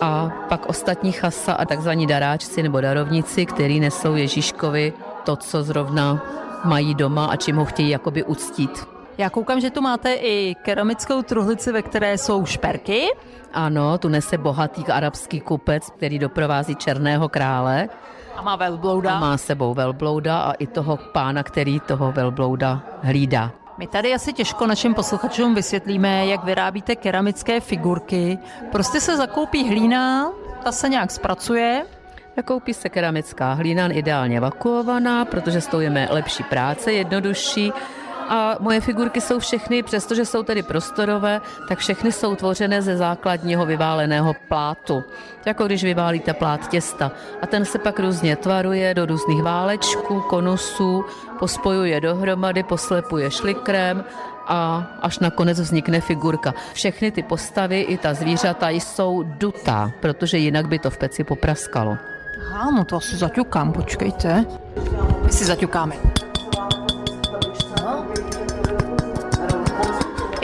a 0.00 0.32
pak 0.48 0.66
ostatní 0.66 1.12
chasa 1.12 1.52
a 1.52 1.64
takzvaní 1.64 2.06
daráčci 2.06 2.62
nebo 2.62 2.80
darovníci, 2.80 3.46
kteří 3.46 3.80
nesou 3.80 4.14
Ježíškovi 4.14 4.92
to, 5.24 5.36
co 5.36 5.62
zrovna 5.62 6.22
mají 6.64 6.94
doma 6.94 7.26
a 7.26 7.36
čím 7.36 7.56
ho 7.56 7.64
chtějí 7.64 7.90
jakoby 7.90 8.24
uctít. 8.24 8.93
Já 9.18 9.30
koukám, 9.30 9.60
že 9.60 9.70
tu 9.70 9.80
máte 9.80 10.14
i 10.14 10.54
keramickou 10.62 11.22
truhlici, 11.22 11.72
ve 11.72 11.82
které 11.82 12.18
jsou 12.18 12.46
šperky. 12.46 13.06
Ano, 13.52 13.98
tu 13.98 14.08
nese 14.08 14.38
bohatý 14.38 14.84
arabský 14.92 15.40
kupec, 15.40 15.90
který 15.90 16.18
doprovází 16.18 16.76
černého 16.76 17.28
krále. 17.28 17.88
A 18.36 18.42
má 18.42 18.56
velblouda. 18.56 19.16
A 19.16 19.20
má 19.20 19.36
sebou 19.36 19.74
velblouda 19.74 20.38
a 20.38 20.52
i 20.52 20.66
toho 20.66 20.96
pána, 20.96 21.42
který 21.42 21.80
toho 21.80 22.12
velblouda 22.12 22.82
hlídá. 23.02 23.50
My 23.78 23.86
tady 23.86 24.14
asi 24.14 24.32
těžko 24.32 24.66
našim 24.66 24.94
posluchačům 24.94 25.54
vysvětlíme, 25.54 26.26
jak 26.26 26.44
vyrábíte 26.44 26.96
keramické 26.96 27.60
figurky. 27.60 28.38
Prostě 28.72 29.00
se 29.00 29.16
zakoupí 29.16 29.68
hlína, 29.68 30.32
ta 30.62 30.72
se 30.72 30.88
nějak 30.88 31.10
zpracuje, 31.10 31.86
Koupí 32.44 32.74
se 32.74 32.88
keramická 32.88 33.52
hlína 33.52 33.86
ideálně 33.92 34.40
vakuovaná, 34.40 35.24
protože 35.24 35.60
s 35.60 35.66
tou 35.66 35.80
je 35.80 36.08
lepší 36.10 36.42
práce, 36.42 36.92
jednodušší 36.92 37.72
a 38.28 38.56
moje 38.60 38.80
figurky 38.80 39.20
jsou 39.20 39.38
všechny, 39.38 39.82
přestože 39.82 40.24
jsou 40.24 40.42
tedy 40.42 40.62
prostorové, 40.62 41.40
tak 41.68 41.78
všechny 41.78 42.12
jsou 42.12 42.34
tvořené 42.34 42.82
ze 42.82 42.96
základního 42.96 43.66
vyváleného 43.66 44.34
plátu. 44.48 45.04
Jako 45.46 45.66
když 45.66 45.84
vyválíte 45.84 46.32
plát 46.32 46.68
těsta. 46.68 47.12
A 47.42 47.46
ten 47.46 47.64
se 47.64 47.78
pak 47.78 48.00
různě 48.00 48.36
tvaruje 48.36 48.94
do 48.94 49.06
různých 49.06 49.42
válečků, 49.42 50.20
konusů, 50.20 51.04
pospojuje 51.38 52.00
dohromady, 52.00 52.62
poslepuje 52.62 53.30
šlikrem 53.30 54.04
a 54.46 54.86
až 55.02 55.18
nakonec 55.18 55.60
vznikne 55.60 56.00
figurka. 56.00 56.54
Všechny 56.72 57.10
ty 57.10 57.22
postavy 57.22 57.80
i 57.80 57.98
ta 57.98 58.14
zvířata 58.14 58.68
jsou 58.68 59.22
dutá, 59.22 59.90
protože 60.00 60.38
jinak 60.38 60.68
by 60.68 60.78
to 60.78 60.90
v 60.90 60.98
peci 60.98 61.24
popraskalo. 61.24 61.96
Aha, 62.50 62.70
no 62.70 62.84
to 62.84 62.96
asi 62.96 63.16
zaťukám, 63.16 63.72
počkejte. 63.72 64.44
My 65.24 65.32
si 65.32 65.44
zaťukáme. 65.44 66.13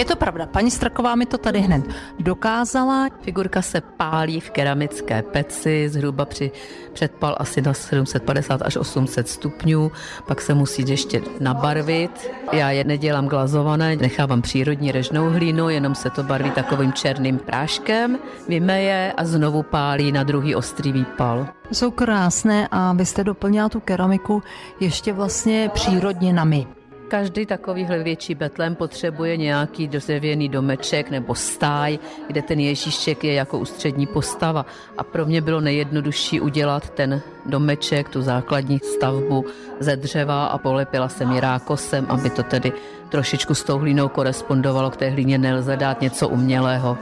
Je 0.00 0.06
to 0.06 0.16
pravda, 0.16 0.46
paní 0.46 0.70
Straková 0.70 1.14
mi 1.14 1.26
to 1.26 1.38
tady 1.38 1.60
hned 1.60 1.84
dokázala. 2.18 3.08
Figurka 3.20 3.62
se 3.62 3.80
pálí 3.80 4.40
v 4.40 4.50
keramické 4.50 5.22
peci, 5.22 5.88
zhruba 5.88 6.24
při 6.24 6.50
předpal 6.92 7.36
asi 7.38 7.62
na 7.62 7.74
750 7.74 8.62
až 8.62 8.76
800 8.76 9.28
stupňů, 9.28 9.92
pak 10.26 10.40
se 10.40 10.54
musí 10.54 10.84
ještě 10.88 11.22
nabarvit. 11.40 12.30
Já 12.52 12.70
je 12.70 12.84
nedělám 12.84 13.26
glazované, 13.26 13.96
nechávám 13.96 14.42
přírodní 14.42 14.92
režnou 14.92 15.30
hlínu, 15.30 15.68
jenom 15.68 15.94
se 15.94 16.10
to 16.10 16.22
barví 16.22 16.50
takovým 16.50 16.92
černým 16.92 17.38
práškem, 17.38 18.18
vymeje 18.48 19.12
a 19.16 19.24
znovu 19.24 19.62
pálí 19.62 20.12
na 20.12 20.22
druhý 20.22 20.54
ostrý 20.54 20.92
výpal. 20.92 21.48
Jsou 21.72 21.90
krásné 21.90 22.68
a 22.70 22.92
vy 22.92 23.06
jste 23.06 23.24
doplnila 23.24 23.68
tu 23.68 23.80
keramiku 23.80 24.42
ještě 24.80 25.12
vlastně 25.12 25.70
přírodně 25.74 26.32
nami. 26.32 26.79
Každý 27.10 27.46
takovýhle 27.46 27.98
větší 27.98 28.34
betlem 28.34 28.74
potřebuje 28.74 29.36
nějaký 29.36 29.88
dřevěný 29.88 30.48
domeček 30.48 31.10
nebo 31.10 31.34
stáj, 31.34 31.98
kde 32.26 32.42
ten 32.42 32.60
Ježíšek 32.60 33.24
je 33.24 33.34
jako 33.34 33.58
ústřední 33.58 34.06
postava. 34.06 34.66
A 34.98 35.04
pro 35.04 35.26
mě 35.26 35.40
bylo 35.40 35.60
nejjednodušší 35.60 36.40
udělat 36.40 36.90
ten 36.90 37.22
domeček, 37.46 38.08
tu 38.08 38.22
základní 38.22 38.78
stavbu 38.78 39.44
ze 39.80 39.96
dřeva 39.96 40.46
a 40.46 40.58
polepila 40.58 41.08
jsem 41.08 41.32
ji 41.32 41.40
rákosem, 41.40 42.06
aby 42.08 42.30
to 42.30 42.42
tedy 42.42 42.72
trošičku 43.08 43.54
s 43.54 43.64
tou 43.64 43.78
hlínou 43.78 44.08
korespondovalo. 44.08 44.90
K 44.90 44.96
té 44.96 45.10
hlíně 45.10 45.38
nelze 45.38 45.76
dát 45.76 46.00
něco 46.00 46.28
umělého. 46.28 46.98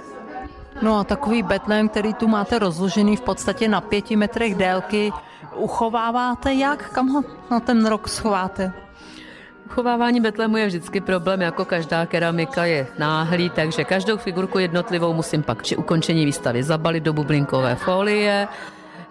No 0.83 0.99
a 0.99 1.05
takový 1.05 1.43
betlém, 1.43 1.89
který 1.89 2.15
tu 2.15 2.29
máte 2.29 2.59
rozložený 2.59 3.17
v 3.17 3.21
podstatě 3.21 3.69
na 3.69 3.81
pěti 3.81 4.17
metrech 4.17 4.55
délky, 4.55 5.13
uchováváte 5.57 6.55
jak? 6.55 6.91
Kam 6.91 7.09
ho 7.09 7.23
na 7.51 7.61
ten 7.61 7.87
rok 7.87 8.09
schováte? 8.09 8.88
Uchovávání 9.71 10.21
betlému 10.21 10.57
je 10.57 10.67
vždycky 10.67 11.01
problém, 11.01 11.41
jako 11.41 11.65
každá 11.65 12.07
keramika 12.07 12.65
je 12.65 12.87
náhlý, 12.99 13.51
takže 13.51 13.85
každou 13.85 14.17
figurku 14.17 14.59
jednotlivou 14.59 15.15
musím 15.15 15.43
pak 15.43 15.63
při 15.63 15.77
ukončení 15.77 16.25
výstavy 16.25 16.63
zabalit 16.63 17.03
do 17.03 17.13
bublinkové 17.13 17.75
folie, 17.75 18.49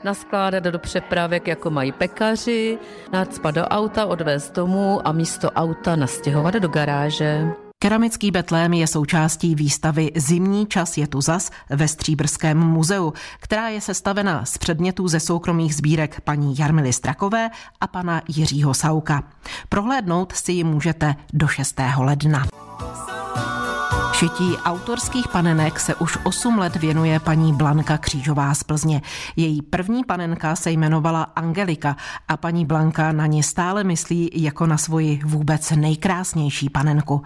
naskládat 0.04 0.64
do 0.64 0.80
přepravek, 0.80 1.48
jako 1.48 1.70
mají 1.70 1.92
pekaři, 1.92 2.78
nadspat 3.14 3.56
do 3.56 3.66
auta, 3.66 4.06
odvést 4.06 4.56
domů 4.56 5.08
a 5.08 5.12
místo 5.12 5.52
auta 5.52 5.96
nastěhovat 5.96 6.54
do 6.54 6.68
garáže. 6.68 7.67
Keramický 7.80 8.32
betlém 8.32 8.74
je 8.74 8.88
součástí 8.88 9.56
výstavy 9.56 10.12
Zimní 10.16 10.66
čas 10.66 10.98
je 10.98 11.08
tu 11.08 11.22
zas 11.22 11.52
ve 11.70 11.88
Stříbrském 11.88 12.58
muzeu, 12.58 13.14
která 13.40 13.70
je 13.70 13.82
sestavena 13.82 14.46
z 14.46 14.58
předmětů 14.58 15.08
ze 15.08 15.20
soukromých 15.20 15.76
sbírek 15.76 16.22
paní 16.22 16.58
Jarmily 16.60 16.94
Strakové 16.94 17.50
a 17.82 17.88
pana 17.88 18.22
Jiřího 18.28 18.74
Sauka. 18.74 19.24
Prohlédnout 19.70 20.34
si 20.34 20.52
ji 20.52 20.64
můžete 20.64 21.16
do 21.34 21.48
6. 21.48 21.80
ledna. 21.98 22.67
Šití 24.18 24.58
autorských 24.58 25.28
panenek 25.28 25.80
se 25.80 25.96
už 25.96 26.18
8 26.24 26.58
let 26.58 26.76
věnuje 26.76 27.20
paní 27.20 27.54
Blanka 27.54 27.98
Křížová 27.98 28.54
z 28.54 28.64
Plzně. 28.64 29.02
Její 29.36 29.62
první 29.62 30.04
panenka 30.04 30.56
se 30.56 30.72
jmenovala 30.72 31.24
Angelika 31.24 31.98
a 32.28 32.38
paní 32.38 32.66
Blanka 32.66 33.12
na 33.12 33.26
ně 33.26 33.44
stále 33.44 33.84
myslí 33.84 34.30
jako 34.34 34.66
na 34.66 34.78
svoji 34.78 35.22
vůbec 35.26 35.72
nejkrásnější 35.72 36.70
panenku. 36.70 37.22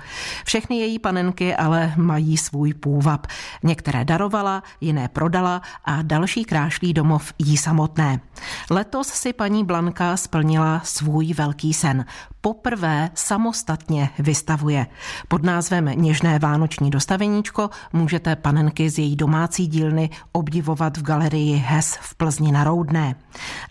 Všechny 0.45 0.75
její 0.75 0.99
panenky 0.99 1.55
ale 1.55 1.93
mají 1.97 2.37
svůj 2.37 2.73
půvab. 2.73 3.27
Některé 3.63 4.05
darovala, 4.05 4.63
jiné 4.81 5.07
prodala 5.07 5.61
a 5.85 6.01
další 6.01 6.45
krášlí 6.45 6.93
domov 6.93 7.33
jí 7.39 7.57
samotné. 7.57 8.19
Letos 8.69 9.07
si 9.07 9.33
paní 9.33 9.63
Blanka 9.63 10.17
splnila 10.17 10.81
svůj 10.83 11.33
velký 11.33 11.73
sen 11.73 12.05
poprvé 12.41 13.09
samostatně 13.13 14.09
vystavuje. 14.19 14.87
Pod 15.27 15.43
názvem 15.43 15.85
Něžné 15.95 16.39
vánoční 16.39 16.80
dostaveníčko 16.89 17.69
můžete 17.93 18.35
panenky 18.35 18.89
z 18.89 18.99
její 18.99 19.15
domácí 19.15 19.67
dílny 19.67 20.09
obdivovat 20.31 20.97
v 20.97 21.03
galerii 21.03 21.55
HES 21.55 21.97
v 22.01 22.15
Plzni 22.15 22.51
na 22.51 22.63
Roudné. 22.63 23.15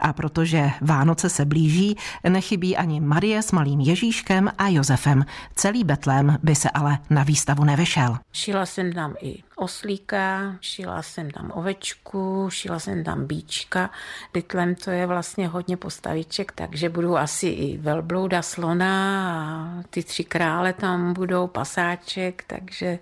A 0.01 0.13
protože 0.13 0.71
Vánoce 0.81 1.29
se 1.29 1.45
blíží, 1.45 1.97
nechybí 2.29 2.77
ani 2.77 3.01
Marie 3.01 3.43
s 3.43 3.53
malým 3.53 3.81
Ježíškem 3.81 4.51
a 4.59 4.69
Josefem. 4.69 5.25
Celý 5.55 5.85
Betlém 5.85 6.39
by 6.43 6.55
se 6.55 6.71
ale 6.71 6.99
na 7.11 7.23
výstavu 7.23 7.65
nevyšel. 7.65 8.17
Šila 8.33 8.67
jsem 8.67 8.93
tam 8.93 9.15
i 9.23 9.43
oslíka, 9.61 10.57
šila 10.61 11.03
jsem 11.03 11.31
tam 11.31 11.53
ovečku, 11.55 12.49
šila 12.51 12.79
jsem 12.79 13.05
tam 13.05 13.27
bíčka. 13.27 13.91
Betlém 14.33 14.75
to 14.75 14.91
je 14.91 15.07
vlastně 15.07 15.49
hodně 15.49 15.77
postaviček, 15.77 16.53
takže 16.53 16.89
budu 16.89 17.17
asi 17.17 17.47
i 17.47 17.79
velblouda 17.79 18.43
slona 18.43 18.93
a 19.33 19.83
ty 19.91 20.03
tři 20.03 20.25
krále 20.25 20.73
tam 20.73 21.13
budou, 21.13 21.47
pasáček, 21.47 22.45
takže 22.47 22.99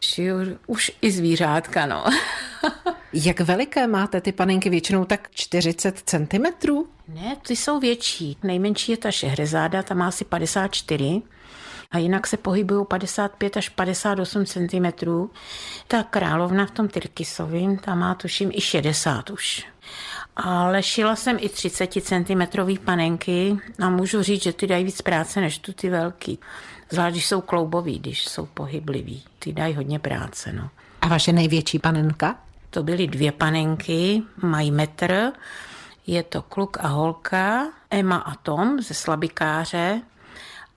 šiju 0.00 0.58
už 0.66 0.92
i 1.02 1.10
zvířátka, 1.10 1.86
no. 1.86 2.04
Jak 3.12 3.40
veliké 3.40 3.86
máte 3.86 4.20
ty 4.20 4.32
panenky? 4.32 4.70
Většinou 4.70 5.04
tak 5.04 5.28
40 5.30 6.02
cm? 6.04 6.44
Ne, 7.08 7.36
ty 7.46 7.56
jsou 7.56 7.80
větší. 7.80 8.36
Nejmenší 8.42 8.92
je 8.92 8.98
ta 8.98 9.10
šehrezáda, 9.10 9.82
ta 9.82 9.94
má 9.94 10.08
asi 10.08 10.24
54 10.24 11.22
a 11.90 11.98
jinak 11.98 12.26
se 12.26 12.36
pohybují 12.36 12.86
55 12.86 13.56
až 13.56 13.68
58 13.68 14.46
cm. 14.46 14.86
Ta 15.88 16.02
královna 16.02 16.66
v 16.66 16.70
tom 16.70 16.88
Tyrkisovým, 16.88 17.78
ta 17.78 17.94
má 17.94 18.14
tuším 18.14 18.50
i 18.52 18.60
60 18.60 19.30
už. 19.30 19.66
Ale 20.36 20.82
šila 20.82 21.16
jsem 21.16 21.36
i 21.40 21.48
30 21.48 21.92
cm 21.92 22.42
panenky 22.84 23.56
a 23.78 23.90
můžu 23.90 24.22
říct, 24.22 24.42
že 24.42 24.52
ty 24.52 24.66
dají 24.66 24.84
víc 24.84 25.02
práce 25.02 25.40
než 25.40 25.58
tu 25.58 25.72
ty 25.72 25.90
velký. 25.90 26.38
Zvlášť, 26.90 27.14
když 27.14 27.26
jsou 27.26 27.40
kloubový, 27.40 27.98
když 27.98 28.28
jsou 28.28 28.46
pohybliví. 28.46 29.24
Ty 29.38 29.52
dají 29.52 29.74
hodně 29.74 29.98
práce. 29.98 30.52
No. 30.52 30.70
A 31.00 31.08
vaše 31.08 31.32
největší 31.32 31.78
panenka? 31.78 32.36
To 32.70 32.82
byly 32.82 33.06
dvě 33.06 33.32
panenky, 33.32 34.22
mají 34.42 34.70
metr. 34.70 35.32
Je 36.06 36.22
to 36.22 36.42
kluk 36.42 36.76
a 36.80 36.88
holka, 36.88 37.66
Emma 37.90 38.16
a 38.16 38.34
Tom 38.34 38.82
ze 38.82 38.94
Slabikáře 38.94 40.00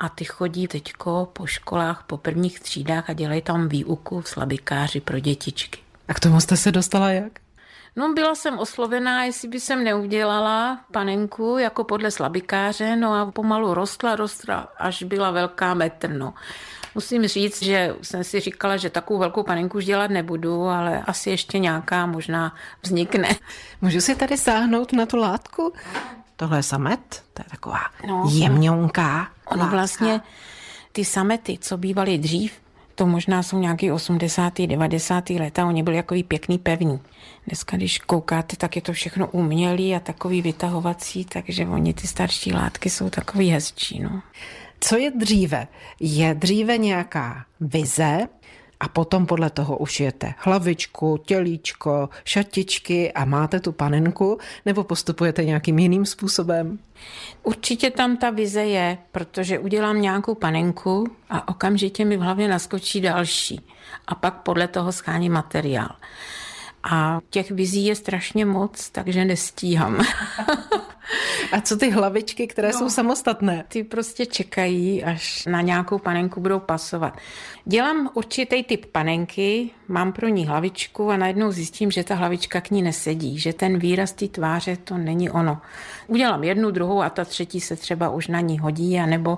a 0.01 0.09
ty 0.09 0.25
chodí 0.25 0.67
teďko 0.67 1.29
po 1.33 1.45
školách, 1.45 2.03
po 2.07 2.17
prvních 2.17 2.59
třídách 2.59 3.09
a 3.09 3.13
dělají 3.13 3.41
tam 3.41 3.69
výuku 3.69 4.21
v 4.21 4.29
slabikáři 4.29 5.01
pro 5.01 5.19
dětičky. 5.19 5.79
A 6.07 6.13
k 6.13 6.19
tomu 6.19 6.41
jste 6.41 6.57
se 6.57 6.71
dostala 6.71 7.11
jak? 7.11 7.31
No, 7.95 8.13
byla 8.13 8.35
jsem 8.35 8.59
oslovená, 8.59 9.23
jestli 9.23 9.47
by 9.47 9.59
jsem 9.59 9.83
neudělala 9.83 10.79
panenku 10.91 11.57
jako 11.57 11.83
podle 11.83 12.11
slabikáře, 12.11 12.95
no 12.95 13.13
a 13.13 13.31
pomalu 13.31 13.73
rostla, 13.73 14.15
rostla, 14.15 14.67
až 14.77 15.03
byla 15.03 15.31
velká 15.31 15.73
metr, 15.73 16.09
no. 16.09 16.33
Musím 16.95 17.27
říct, 17.27 17.63
že 17.63 17.95
jsem 18.01 18.23
si 18.23 18.39
říkala, 18.39 18.77
že 18.77 18.89
takovou 18.89 19.19
velkou 19.19 19.43
panenku 19.43 19.77
už 19.77 19.85
dělat 19.85 20.11
nebudu, 20.11 20.63
ale 20.63 21.03
asi 21.07 21.29
ještě 21.29 21.59
nějaká 21.59 22.05
možná 22.05 22.55
vznikne. 22.81 23.35
Můžu 23.81 24.01
si 24.01 24.15
tady 24.15 24.37
sáhnout 24.37 24.93
na 24.93 25.05
tu 25.05 25.17
látku? 25.17 25.73
Tohle 26.41 26.57
je 26.57 26.63
samet, 26.63 27.23
to 27.33 27.41
je 27.41 27.49
taková 27.49 27.79
no, 28.07 28.29
jemňonká. 28.31 29.27
Ono 29.47 29.69
vlastně 29.69 30.21
ty 30.91 31.05
samety, 31.05 31.57
co 31.61 31.77
bývaly 31.77 32.17
dřív, 32.17 32.53
to 32.95 33.05
možná 33.05 33.43
jsou 33.43 33.59
nějaký 33.59 33.91
80. 33.91 34.59
90. 34.59 35.29
leta, 35.29 35.65
oni 35.65 35.83
byli 35.83 35.97
takový 35.97 36.23
pěkný 36.23 36.57
pevný. 36.57 36.99
Dneska, 37.47 37.77
když 37.77 37.99
koukáte, 37.99 38.55
tak 38.55 38.75
je 38.75 38.81
to 38.81 38.93
všechno 38.93 39.27
umělý 39.27 39.95
a 39.95 39.99
takový 39.99 40.41
vytahovací, 40.41 41.25
takže 41.25 41.67
oni 41.67 41.93
ty 41.93 42.07
starší 42.07 42.53
látky 42.53 42.89
jsou 42.89 43.09
takový 43.09 43.49
hezčí. 43.49 43.99
No. 43.99 44.21
Co 44.79 44.97
je 44.97 45.11
dříve? 45.11 45.67
Je 45.99 46.33
dříve 46.33 46.77
nějaká 46.77 47.45
vize, 47.59 48.27
a 48.81 48.87
potom 48.87 49.25
podle 49.25 49.49
toho 49.49 49.77
ušijete 49.77 50.33
hlavičku, 50.37 51.17
tělíčko, 51.25 52.09
šatičky 52.25 53.11
a 53.11 53.25
máte 53.25 53.59
tu 53.59 53.71
panenku, 53.71 54.37
nebo 54.65 54.83
postupujete 54.83 55.45
nějakým 55.45 55.79
jiným 55.79 56.05
způsobem? 56.05 56.79
Určitě 57.43 57.91
tam 57.91 58.17
ta 58.17 58.29
vize 58.29 58.63
je, 58.63 58.97
protože 59.11 59.59
udělám 59.59 60.01
nějakou 60.01 60.35
panenku 60.35 61.07
a 61.29 61.47
okamžitě 61.47 62.05
mi 62.05 62.17
v 62.17 62.21
hlavě 62.21 62.47
naskočí 62.47 63.01
další. 63.01 63.61
A 64.07 64.15
pak 64.15 64.33
podle 64.33 64.67
toho 64.67 64.91
schání 64.91 65.29
materiál. 65.29 65.95
A 66.83 67.19
těch 67.29 67.51
vizí 67.51 67.85
je 67.85 67.95
strašně 67.95 68.45
moc, 68.45 68.89
takže 68.89 69.25
nestíhám. 69.25 70.01
A 71.51 71.61
co 71.61 71.77
ty 71.77 71.89
hlavičky, 71.89 72.47
které 72.47 72.67
no, 72.67 72.79
jsou 72.79 72.89
samostatné? 72.89 73.63
Ty 73.67 73.83
prostě 73.83 74.25
čekají, 74.25 75.03
až 75.03 75.45
na 75.45 75.61
nějakou 75.61 75.97
panenku 75.97 76.39
budou 76.41 76.59
pasovat. 76.59 77.17
Dělám 77.65 78.09
určitý 78.13 78.63
typ 78.63 78.85
panenky, 78.85 79.69
mám 79.87 80.13
pro 80.13 80.27
ní 80.27 80.47
hlavičku 80.47 81.11
a 81.11 81.17
najednou 81.17 81.51
zjistím, 81.51 81.91
že 81.91 82.03
ta 82.03 82.15
hlavička 82.15 82.61
k 82.61 82.71
ní 82.71 82.81
nesedí, 82.81 83.39
že 83.39 83.53
ten 83.53 83.79
výraz 83.79 84.11
té 84.11 84.27
tváře 84.27 84.77
to 84.83 84.97
není 84.97 85.29
ono. 85.29 85.61
Udělám 86.07 86.43
jednu, 86.43 86.71
druhou 86.71 87.01
a 87.01 87.09
ta 87.09 87.25
třetí 87.25 87.61
se 87.61 87.75
třeba 87.75 88.09
už 88.09 88.27
na 88.27 88.39
ní 88.39 88.59
hodí, 88.59 88.99
anebo 88.99 89.37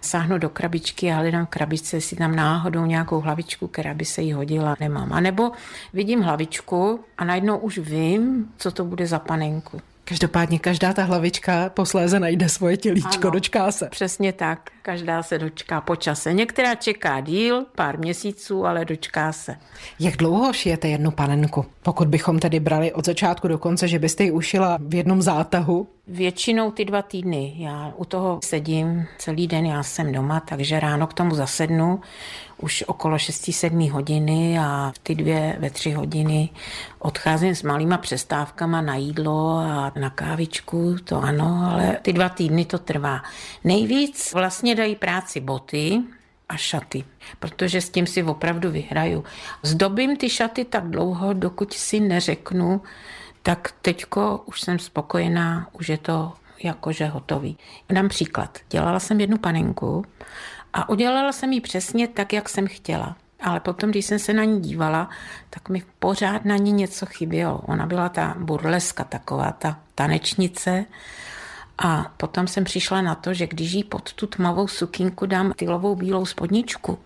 sáhnu 0.00 0.38
do 0.38 0.48
krabičky 0.48 1.12
a 1.12 1.16
hledám 1.16 1.46
v 1.46 1.48
krabičce, 1.48 1.96
jestli 1.96 2.16
tam 2.16 2.36
náhodou 2.36 2.86
nějakou 2.86 3.20
hlavičku, 3.20 3.66
která 3.66 3.94
by 3.94 4.04
se 4.04 4.22
jí 4.22 4.32
hodila, 4.32 4.76
nemám. 4.80 5.12
A 5.12 5.20
nebo 5.20 5.52
vidím 5.92 6.20
hlavičku 6.20 7.00
a 7.18 7.24
najednou 7.24 7.58
už 7.58 7.78
vím, 7.78 8.52
co 8.58 8.70
to 8.70 8.84
bude 8.84 9.06
za 9.06 9.18
panenku. 9.18 9.80
Každopádně 10.08 10.58
každá 10.58 10.92
ta 10.92 11.02
hlavička 11.02 11.68
posléze 11.68 12.20
najde 12.20 12.48
svoje 12.48 12.76
tělíčko, 12.76 13.26
ano, 13.26 13.30
dočká 13.30 13.72
se. 13.72 13.88
Přesně 13.88 14.32
tak, 14.32 14.70
každá 14.86 15.22
se 15.22 15.38
dočká 15.38 15.80
po 15.80 15.96
čase. 15.96 16.32
Některá 16.32 16.74
čeká 16.74 17.20
díl, 17.20 17.66
pár 17.74 17.98
měsíců, 17.98 18.66
ale 18.66 18.84
dočká 18.84 19.32
se. 19.32 19.56
Jak 20.00 20.16
dlouho 20.16 20.52
šijete 20.52 20.88
jednu 20.88 21.10
panenku? 21.10 21.64
Pokud 21.82 22.08
bychom 22.08 22.38
tedy 22.38 22.60
brali 22.60 22.92
od 22.92 23.06
začátku 23.06 23.48
do 23.48 23.58
konce, 23.58 23.88
že 23.88 23.98
byste 23.98 24.24
ji 24.24 24.30
ušila 24.30 24.78
v 24.80 24.94
jednom 24.94 25.22
zátahu? 25.22 25.88
Většinou 26.08 26.70
ty 26.70 26.84
dva 26.84 27.02
týdny. 27.02 27.54
Já 27.56 27.92
u 27.96 28.04
toho 28.04 28.40
sedím 28.44 29.06
celý 29.18 29.46
den, 29.46 29.66
já 29.66 29.82
jsem 29.82 30.12
doma, 30.12 30.40
takže 30.40 30.80
ráno 30.80 31.06
k 31.06 31.14
tomu 31.14 31.34
zasednu 31.34 32.00
už 32.58 32.84
okolo 32.86 33.16
6-7 33.16 33.90
hodiny 33.90 34.58
a 34.58 34.92
ty 35.02 35.14
dvě 35.14 35.56
ve 35.58 35.70
tři 35.70 35.92
hodiny 35.92 36.48
odcházím 36.98 37.54
s 37.54 37.62
malýma 37.62 37.98
přestávkama 37.98 38.80
na 38.80 38.96
jídlo 38.96 39.56
a 39.58 39.92
na 40.00 40.10
kávičku, 40.10 40.96
to 41.04 41.22
ano, 41.22 41.68
ale 41.72 41.98
ty 42.02 42.12
dva 42.12 42.28
týdny 42.28 42.64
to 42.64 42.78
trvá. 42.78 43.22
Nejvíc 43.64 44.32
vlastně 44.32 44.74
dají 44.76 44.96
práci 44.96 45.40
boty 45.40 46.02
a 46.48 46.56
šaty, 46.56 47.04
protože 47.38 47.80
s 47.80 47.90
tím 47.90 48.06
si 48.06 48.22
opravdu 48.22 48.70
vyhraju. 48.70 49.24
Zdobím 49.62 50.16
ty 50.16 50.30
šaty 50.30 50.64
tak 50.64 50.90
dlouho, 50.90 51.32
dokud 51.32 51.72
si 51.72 52.00
neřeknu, 52.00 52.80
tak 53.42 53.74
teďko 53.82 54.42
už 54.46 54.60
jsem 54.60 54.78
spokojená, 54.78 55.68
už 55.72 55.88
je 55.88 55.98
to 55.98 56.32
jakože 56.62 57.06
hotový. 57.06 57.58
Dám 57.90 58.08
příklad. 58.08 58.58
Dělala 58.70 59.00
jsem 59.00 59.20
jednu 59.20 59.38
panenku 59.38 60.04
a 60.72 60.88
udělala 60.88 61.32
jsem 61.32 61.52
ji 61.52 61.60
přesně 61.60 62.08
tak, 62.08 62.32
jak 62.32 62.48
jsem 62.48 62.66
chtěla. 62.66 63.16
Ale 63.40 63.60
potom, 63.60 63.90
když 63.90 64.06
jsem 64.06 64.18
se 64.18 64.32
na 64.32 64.44
ní 64.44 64.60
dívala, 64.60 65.10
tak 65.50 65.68
mi 65.68 65.82
pořád 65.98 66.44
na 66.44 66.56
ní 66.56 66.72
něco 66.72 67.06
chybělo. 67.06 67.58
Ona 67.58 67.86
byla 67.86 68.08
ta 68.08 68.34
burleska, 68.38 69.04
taková 69.04 69.52
ta 69.52 69.78
tanečnice. 69.94 70.84
A 71.78 72.12
potom 72.16 72.46
jsem 72.46 72.64
přišla 72.64 73.02
na 73.02 73.14
to, 73.14 73.34
že 73.34 73.46
když 73.46 73.72
jí 73.72 73.84
pod 73.84 74.12
tu 74.12 74.26
tmavou 74.26 74.68
sukínku 74.68 75.26
dám 75.26 75.52
tylovou 75.52 75.94
bílou 75.94 76.26
spodničku, 76.26 76.98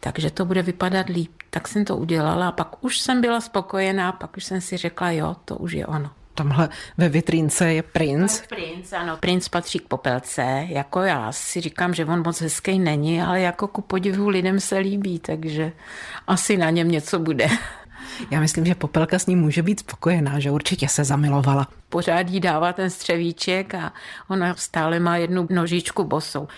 takže 0.00 0.30
to 0.30 0.44
bude 0.44 0.62
vypadat 0.62 1.08
líp. 1.08 1.32
Tak 1.50 1.68
jsem 1.68 1.84
to 1.84 1.96
udělala 1.96 2.48
a 2.48 2.52
pak 2.52 2.84
už 2.84 2.98
jsem 2.98 3.20
byla 3.20 3.40
spokojená, 3.40 4.12
pak 4.12 4.36
už 4.36 4.44
jsem 4.44 4.60
si 4.60 4.76
řekla, 4.76 5.10
jo, 5.10 5.36
to 5.44 5.56
už 5.56 5.72
je 5.72 5.86
ono. 5.86 6.10
Tamhle 6.34 6.68
ve 6.98 7.08
vitrínce 7.08 7.72
je 7.72 7.82
princ. 7.82 8.42
Princ, 8.48 8.92
ano. 8.92 9.16
Princ 9.16 9.48
patří 9.48 9.78
k 9.78 9.88
popelce. 9.88 10.66
Jako 10.68 11.02
já 11.02 11.32
si 11.32 11.60
říkám, 11.60 11.94
že 11.94 12.04
on 12.04 12.22
moc 12.24 12.40
hezký 12.40 12.78
není, 12.78 13.22
ale 13.22 13.40
jako 13.40 13.68
ku 13.68 13.82
podivu 13.82 14.28
lidem 14.28 14.60
se 14.60 14.78
líbí, 14.78 15.18
takže 15.18 15.72
asi 16.26 16.56
na 16.56 16.70
něm 16.70 16.90
něco 16.90 17.18
bude. 17.18 17.48
Já 18.30 18.40
myslím, 18.40 18.66
že 18.66 18.74
Popelka 18.74 19.18
s 19.18 19.26
ním 19.26 19.38
může 19.38 19.62
být 19.62 19.80
spokojená, 19.80 20.38
že 20.38 20.50
určitě 20.50 20.88
se 20.88 21.04
zamilovala. 21.04 21.68
Pořád 21.88 22.28
jí 22.28 22.40
dává 22.40 22.72
ten 22.72 22.90
střevíček 22.90 23.74
a 23.74 23.92
ona 24.28 24.54
stále 24.54 25.00
má 25.00 25.16
jednu 25.16 25.46
nožičku 25.50 26.04
bosou. 26.04 26.48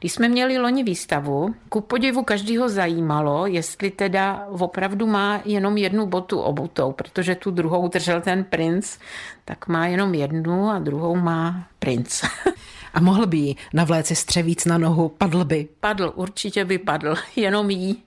Když 0.00 0.12
jsme 0.12 0.28
měli 0.28 0.58
loni 0.58 0.82
výstavu, 0.82 1.54
ku 1.68 1.80
podivu 1.80 2.22
každýho 2.22 2.68
zajímalo, 2.68 3.46
jestli 3.46 3.90
teda 3.90 4.46
opravdu 4.50 5.06
má 5.06 5.40
jenom 5.44 5.76
jednu 5.76 6.06
botu 6.06 6.40
obutou, 6.40 6.92
protože 6.92 7.34
tu 7.34 7.50
druhou 7.50 7.88
držel 7.88 8.20
ten 8.20 8.44
princ, 8.44 8.98
tak 9.44 9.68
má 9.68 9.86
jenom 9.86 10.14
jednu 10.14 10.70
a 10.70 10.78
druhou 10.78 11.16
má 11.16 11.66
princ. 11.78 12.22
A 12.94 13.00
mohl 13.00 13.26
by 13.26 13.36
jí 13.36 13.56
navléci 13.72 14.14
střevíc 14.14 14.64
na 14.64 14.78
nohu, 14.78 15.08
padl 15.08 15.44
by. 15.44 15.68
Padl, 15.80 16.12
určitě 16.14 16.64
by 16.64 16.78
padl, 16.78 17.14
jenom 17.36 17.70
jí. 17.70 18.02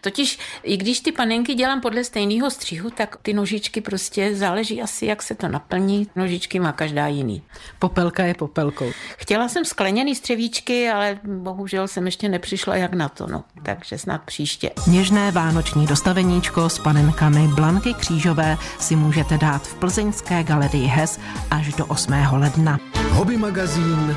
Totiž, 0.00 0.38
i 0.62 0.76
když 0.76 1.00
ty 1.00 1.12
panenky 1.12 1.54
dělám 1.54 1.80
podle 1.80 2.04
stejného 2.04 2.50
střihu, 2.50 2.90
tak 2.90 3.16
ty 3.22 3.32
nožičky 3.32 3.80
prostě 3.80 4.34
záleží 4.34 4.82
asi, 4.82 5.06
jak 5.06 5.22
se 5.22 5.34
to 5.34 5.48
naplní. 5.48 6.06
Nožičky 6.16 6.60
má 6.60 6.72
každá 6.72 7.06
jiný. 7.06 7.42
Popelka 7.78 8.24
je 8.24 8.34
popelkou. 8.34 8.90
Chtěla 9.16 9.48
jsem 9.48 9.64
skleněný 9.64 10.14
střevíčky, 10.14 10.88
ale 10.88 11.18
bohužel 11.24 11.88
jsem 11.88 12.06
ještě 12.06 12.28
nepřišla 12.28 12.76
jak 12.76 12.92
na 12.92 13.08
to, 13.08 13.26
no. 13.26 13.44
Takže 13.62 13.98
snad 13.98 14.22
příště. 14.22 14.70
Něžné 14.86 15.30
vánoční 15.30 15.86
dostaveníčko 15.86 16.68
s 16.68 16.78
panenkami 16.78 17.48
Blanky 17.48 17.94
Křížové 17.94 18.56
si 18.78 18.96
můžete 18.96 19.38
dát 19.38 19.62
v 19.62 19.74
plzeňské 19.74 20.42
galerii 20.44 20.86
HES 20.86 21.20
až 21.50 21.74
do 21.74 21.86
8. 21.86 22.12
ledna. 22.32 22.78
Hobby 23.18 23.36
magazín 23.36 24.16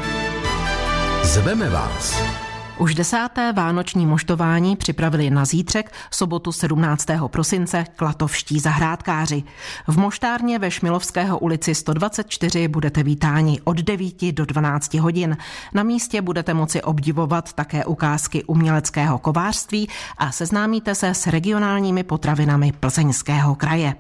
Zveme 1.24 1.70
vás. 1.70 2.24
Už 2.78 2.96
desáté 2.96 3.54
vánoční 3.54 4.06
moštování 4.06 4.76
připravili 4.76 5.30
na 5.30 5.46
zítřek 5.46 5.92
sobotu 6.12 6.52
17. 6.52 7.06
prosince 7.28 7.86
klatovští 7.96 8.60
zahrádkáři. 8.60 9.44
V 9.88 9.98
moštárně 9.98 10.60
ve 10.60 10.72
Šmilovského 10.72 11.40
ulici 11.40 11.76
124 11.76 12.68
budete 12.68 13.04
vítáni 13.04 13.62
od 13.64 13.78
9 13.78 14.32
do 14.32 14.46
12 14.46 14.94
hodin. 14.94 15.38
Na 15.74 15.84
místě 15.84 16.22
budete 16.22 16.54
moci 16.54 16.82
obdivovat 16.82 17.54
také 17.54 17.86
ukázky 17.86 18.44
uměleckého 18.44 19.18
kovářství 19.18 19.90
a 20.18 20.32
seznámíte 20.32 20.96
se 20.96 21.10
s 21.10 21.28
regionálními 21.28 22.04
potravinami 22.04 22.72
plzeňského 22.80 23.56
kraje. 23.56 23.96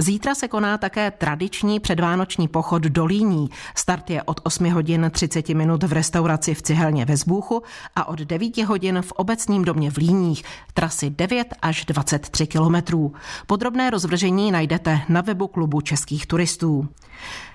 Zítra 0.00 0.34
se 0.34 0.48
koná 0.48 0.78
také 0.78 1.10
tradiční 1.10 1.80
předvánoční 1.80 2.48
pochod 2.48 2.82
do 2.82 3.04
Líní. 3.04 3.50
Start 3.74 4.10
je 4.10 4.22
od 4.22 4.40
8 4.42 4.70
hodin 4.70 5.10
30 5.14 5.48
minut 5.48 5.82
v 5.82 5.92
restauraci 5.92 6.54
v 6.54 6.62
Cihelně 6.62 7.04
ve 7.04 7.16
Zbůchu 7.16 7.62
a 7.96 8.08
od 8.08 8.18
9 8.18 8.58
hodin 8.58 9.02
v 9.02 9.12
obecním 9.12 9.64
domě 9.64 9.90
v 9.90 9.96
Líních. 9.96 10.44
Trasy 10.74 11.10
9 11.10 11.54
až 11.62 11.84
23 11.84 12.46
kilometrů. 12.46 13.12
Podrobné 13.46 13.90
rozvržení 13.90 14.50
najdete 14.52 15.00
na 15.08 15.20
webu 15.20 15.46
klubu 15.46 15.80
českých 15.80 16.26
turistů. 16.26 16.88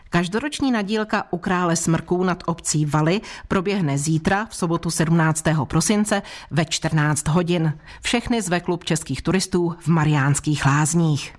Každoroční 0.10 0.72
nadílka 0.72 1.24
u 1.32 1.38
krále 1.38 1.76
smrků 1.76 2.24
nad 2.24 2.44
obcí 2.46 2.86
Valy 2.86 3.22
proběhne 3.48 3.98
zítra 3.98 4.46
v 4.46 4.56
sobotu 4.56 4.92
17. 4.92 5.44
prosince 5.64 6.22
ve 6.52 6.66
14 6.66 7.28
hodin. 7.28 7.74
Všechny 8.02 8.42
zve 8.42 8.60
klub 8.60 8.84
českých 8.84 9.22
turistů 9.22 9.76
v 9.80 9.88
Mariánských 9.88 10.66
lázních. 10.66 11.34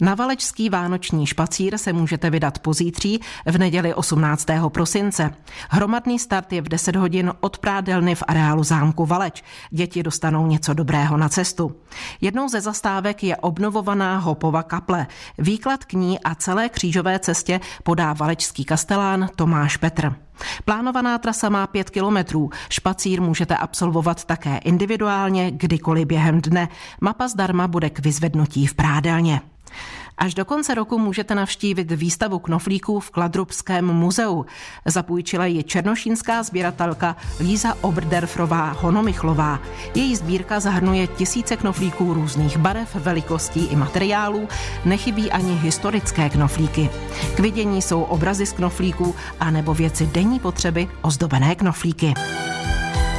Na 0.00 0.14
Valečský 0.14 0.70
vánoční 0.70 1.26
špacír 1.26 1.78
se 1.78 1.92
můžete 1.92 2.30
vydat 2.30 2.58
pozítří 2.58 3.20
v 3.46 3.58
neděli 3.58 3.94
18. 3.94 4.46
prosince. 4.68 5.34
Hromadný 5.70 6.18
start 6.18 6.52
je 6.52 6.62
v 6.62 6.68
10 6.68 6.96
hodin 6.96 7.32
od 7.40 7.58
prádelny 7.58 8.14
v 8.14 8.22
areálu 8.28 8.64
zámku 8.64 9.06
Valeč. 9.06 9.44
Děti 9.70 10.02
dostanou 10.02 10.46
něco 10.46 10.74
dobrého 10.74 11.16
na 11.16 11.28
cestu. 11.28 11.76
Jednou 12.20 12.48
ze 12.48 12.60
zastávek 12.60 13.22
je 13.22 13.36
obnovovaná 13.36 14.18
Hopova 14.18 14.62
kaple. 14.62 15.06
Výklad 15.38 15.84
k 15.84 15.92
ní 15.92 16.20
a 16.20 16.34
celé 16.34 16.68
křížové 16.68 17.18
cestě 17.18 17.60
podá 17.82 18.12
valečský 18.12 18.64
kastelán 18.64 19.28
Tomáš 19.36 19.76
Petr. 19.76 20.14
Plánovaná 20.64 21.18
trasa 21.18 21.48
má 21.48 21.66
pět 21.66 21.90
kilometrů. 21.90 22.50
Špacír 22.68 23.22
můžete 23.22 23.56
absolvovat 23.56 24.24
také 24.24 24.58
individuálně, 24.58 25.50
kdykoliv 25.50 26.06
během 26.06 26.40
dne. 26.40 26.68
Mapa 27.00 27.28
zdarma 27.28 27.68
bude 27.68 27.90
k 27.90 27.98
vyzvednutí 27.98 28.66
v 28.66 28.74
prádelně. 28.74 29.40
Až 30.18 30.34
do 30.34 30.44
konce 30.44 30.74
roku 30.74 30.98
můžete 30.98 31.34
navštívit 31.34 31.92
výstavu 31.92 32.38
knoflíků 32.38 33.00
v 33.00 33.10
Kladrubském 33.10 33.84
muzeu. 33.86 34.46
Zapůjčila 34.84 35.46
ji 35.46 35.62
černošínská 35.62 36.42
sběratelka 36.42 37.16
Líza 37.40 37.74
Oberderfrová 37.80 38.70
Honomichlová. 38.70 39.60
Její 39.94 40.16
sbírka 40.16 40.60
zahrnuje 40.60 41.06
tisíce 41.06 41.56
knoflíků 41.56 42.14
různých 42.14 42.56
barev, 42.56 42.94
velikostí 42.94 43.64
i 43.64 43.76
materiálů. 43.76 44.48
Nechybí 44.84 45.30
ani 45.30 45.54
historické 45.54 46.30
knoflíky. 46.30 46.90
K 47.36 47.40
vidění 47.40 47.82
jsou 47.82 48.02
obrazy 48.02 48.46
z 48.46 48.52
knoflíků 48.52 49.14
a 49.40 49.50
nebo 49.50 49.74
věci 49.74 50.06
denní 50.06 50.40
potřeby 50.40 50.88
ozdobené 51.02 51.54
knoflíky. 51.54 52.14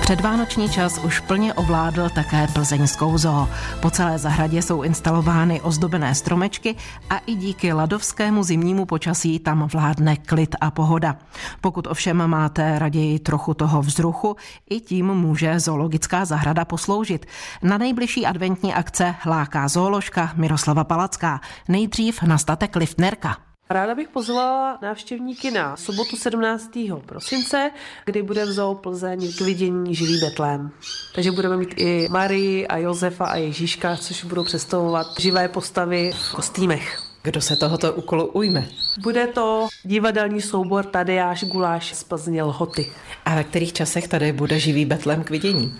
Předvánoční 0.08 0.70
čas 0.70 0.98
už 0.98 1.20
plně 1.20 1.54
ovládl 1.54 2.10
také 2.10 2.48
plzeňskou 2.54 3.18
zoo. 3.18 3.50
Po 3.82 3.92
celé 3.92 4.18
zahradě 4.18 4.62
jsou 4.62 4.82
instalovány 4.82 5.62
ozdobené 5.62 6.16
stromečky 6.16 6.76
a 7.10 7.18
i 7.18 7.36
díky 7.36 7.74
ladovskému 7.74 8.44
zimnímu 8.44 8.86
počasí 8.86 9.40
tam 9.40 9.68
vládne 9.68 10.16
klid 10.16 10.56
a 10.62 10.72
pohoda. 10.72 11.18
Pokud 11.62 11.88
ovšem 11.88 12.28
máte 12.28 12.80
raději 12.80 13.20
trochu 13.20 13.54
toho 13.54 13.82
vzruchu, 13.82 14.36
i 14.70 14.80
tím 14.80 15.06
může 15.06 15.60
zoologická 15.60 16.26
zahrada 16.26 16.66
posloužit. 16.66 17.26
Na 17.64 17.78
nejbližší 17.78 18.26
adventní 18.26 18.74
akce 18.74 19.16
láká 19.26 19.68
zooložka 19.68 20.32
Miroslava 20.36 20.84
Palacká. 20.84 21.42
Nejdřív 21.68 22.24
na 22.24 22.38
statek 22.38 22.76
Liftnerka. 22.76 23.47
Ráda 23.70 23.96
bych 23.96 24.08
pozvala 24.08 24.78
návštěvníky 24.82 25.52
na 25.52 25.78
sobotu 25.78 26.16
17. 26.16 26.72
prosince, 27.06 27.72
kdy 28.06 28.24
bude 28.24 28.46
v 28.46 28.52
Zoo 28.52 28.76
Plzeň 28.76 29.34
k 29.38 29.42
vidění 29.42 29.96
živý 29.96 30.20
Betlém. 30.20 30.72
Takže 31.16 31.32
budeme 31.32 31.58
mít 31.58 31.74
i 31.78 32.08
Marii 32.12 32.68
a 32.68 32.78
Josefa 32.78 33.26
a 33.26 33.36
Ježíška, 33.36 33.98
což 33.98 34.24
budou 34.24 34.44
představovat 34.44 35.08
živé 35.20 35.48
postavy 35.48 36.12
v 36.12 36.36
kostýmech. 36.36 37.02
Kdo 37.24 37.42
se 37.42 37.56
tohoto 37.56 37.94
úkolu 37.94 38.26
ujme? 38.26 38.68
Bude 39.02 39.28
to 39.28 39.68
divadelní 39.84 40.42
soubor 40.42 40.86
Tadeáš 40.86 41.44
Guláš 41.44 41.96
z 41.96 42.04
Plzně 42.04 42.44
Lhoty. 42.44 42.92
A 43.26 43.36
ve 43.36 43.44
kterých 43.44 43.74
časech 43.74 44.08
tady 44.08 44.32
bude 44.32 44.60
živý 44.60 44.86
Betlém 44.86 45.24
k 45.24 45.30
vidění? 45.30 45.74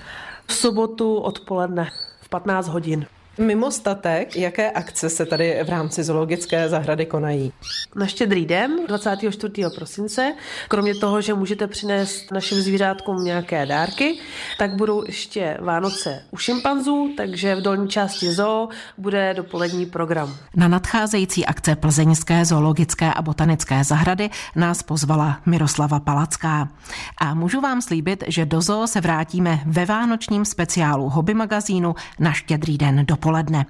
V 0.48 0.54
sobotu 0.54 1.16
odpoledne 1.16 1.92
v 2.22 2.30
15 2.30 2.68
hodin. 2.68 3.06
Mimo 3.40 3.72
statek, 3.72 4.36
jaké 4.36 4.72
akce 4.72 5.10
se 5.10 5.26
tady 5.26 5.60
v 5.64 5.70
rámci 5.70 6.04
zoologické 6.04 6.70
zahrady 6.70 7.06
konají? 7.06 7.54
Na 7.96 8.08
štědrý 8.08 8.46
den 8.46 8.72
24. 8.88 9.54
prosince, 9.76 10.34
kromě 10.68 10.96
toho, 10.96 11.22
že 11.22 11.34
můžete 11.34 11.68
přinést 11.68 12.32
našim 12.32 12.58
zvířátkům 12.58 13.24
nějaké 13.24 13.66
dárky, 13.66 14.20
tak 14.58 14.76
budou 14.76 15.04
ještě 15.08 15.58
Vánoce 15.62 16.24
u 16.32 16.38
šimpanzů, 16.38 17.14
takže 17.18 17.56
v 17.56 17.62
dolní 17.62 17.88
části 17.88 18.32
zoo 18.32 18.70
bude 18.98 19.34
dopolední 19.34 19.86
program. 19.86 20.36
Na 20.56 20.68
nadcházející 20.68 21.46
akce 21.46 21.76
Plzeňské 21.76 22.46
zoologické 22.46 23.14
a 23.14 23.22
botanické 23.22 23.84
zahrady 23.84 24.30
nás 24.56 24.84
pozvala 24.84 25.40
Miroslava 25.46 26.00
Palacká. 26.00 26.70
A 27.18 27.34
můžu 27.34 27.62
vám 27.62 27.82
slíbit, 27.82 28.24
že 28.28 28.46
do 28.46 28.62
zoo 28.62 28.88
se 28.88 29.02
vrátíme 29.02 29.60
ve 29.66 29.86
vánočním 29.86 30.46
speciálu 30.46 31.10
hobby 31.10 31.34
magazínu 31.34 31.96
na 32.20 32.32
štědrý 32.32 32.78
den 32.78 33.06
dopoledne 33.06 33.27
dopoledne. 33.28 33.66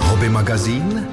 Hobby 0.00 0.28
magazín 0.28 1.08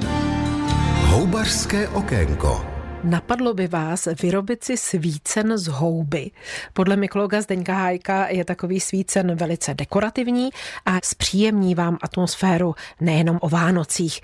Houbařské 1.06 1.88
okénko. 1.88 2.66
Napadlo 3.04 3.54
by 3.54 3.66
vás 3.66 4.08
vyrobit 4.22 4.64
si 4.64 4.76
svícen 4.76 5.58
z 5.58 5.66
houby. 5.66 6.30
Podle 6.72 6.96
mykologa 6.96 7.40
Zdeňka 7.40 7.74
Hájka 7.74 8.28
je 8.28 8.44
takový 8.44 8.80
svícen 8.80 9.34
velice 9.36 9.74
dekorativní 9.74 10.50
a 10.86 10.98
zpříjemní 11.04 11.74
vám 11.74 11.98
atmosféru 12.02 12.74
nejenom 13.00 13.38
o 13.40 13.48
Vánocích. 13.48 14.20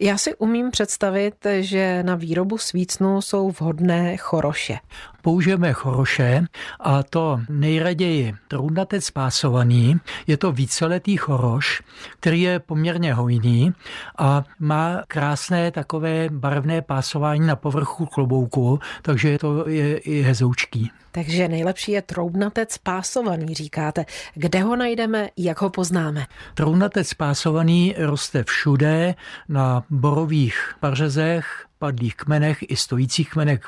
Já 0.00 0.18
si 0.18 0.34
umím 0.34 0.70
představit, 0.70 1.34
že 1.60 2.02
na 2.02 2.14
výrobu 2.14 2.58
svícnu 2.58 3.22
jsou 3.22 3.50
vhodné 3.50 4.16
choroše 4.16 4.78
použijeme 5.26 5.72
choroše 5.72 6.46
a 6.80 7.02
to 7.02 7.40
nejraději 7.48 8.34
trůnatec 8.48 9.10
pásovaný. 9.10 10.00
Je 10.26 10.36
to 10.36 10.52
víceletý 10.52 11.16
choroš, 11.16 11.82
který 12.20 12.42
je 12.42 12.58
poměrně 12.58 13.14
hojný 13.14 13.72
a 14.18 14.44
má 14.58 15.02
krásné 15.08 15.70
takové 15.70 16.28
barevné 16.30 16.82
pásování 16.82 17.46
na 17.46 17.56
povrchu 17.56 18.06
klobouku, 18.06 18.78
takže 19.02 19.38
to 19.38 19.68
je 19.68 19.98
i 19.98 20.22
hezoučký. 20.22 20.90
Takže 21.12 21.48
nejlepší 21.48 21.92
je 21.92 22.02
troubnatec 22.02 22.78
pásovaný, 22.78 23.54
říkáte. 23.54 24.04
Kde 24.34 24.62
ho 24.62 24.76
najdeme, 24.76 25.28
jak 25.36 25.60
ho 25.60 25.70
poznáme? 25.70 26.26
Troubnatec 26.54 27.14
pásovaný 27.14 27.94
roste 27.98 28.44
všude, 28.44 29.14
na 29.48 29.84
borových 29.90 30.74
pařezech, 30.80 31.65
padlých 31.78 32.16
kmenech 32.16 32.58
i 32.68 32.76
stojících 32.76 33.30
kmenech, 33.30 33.60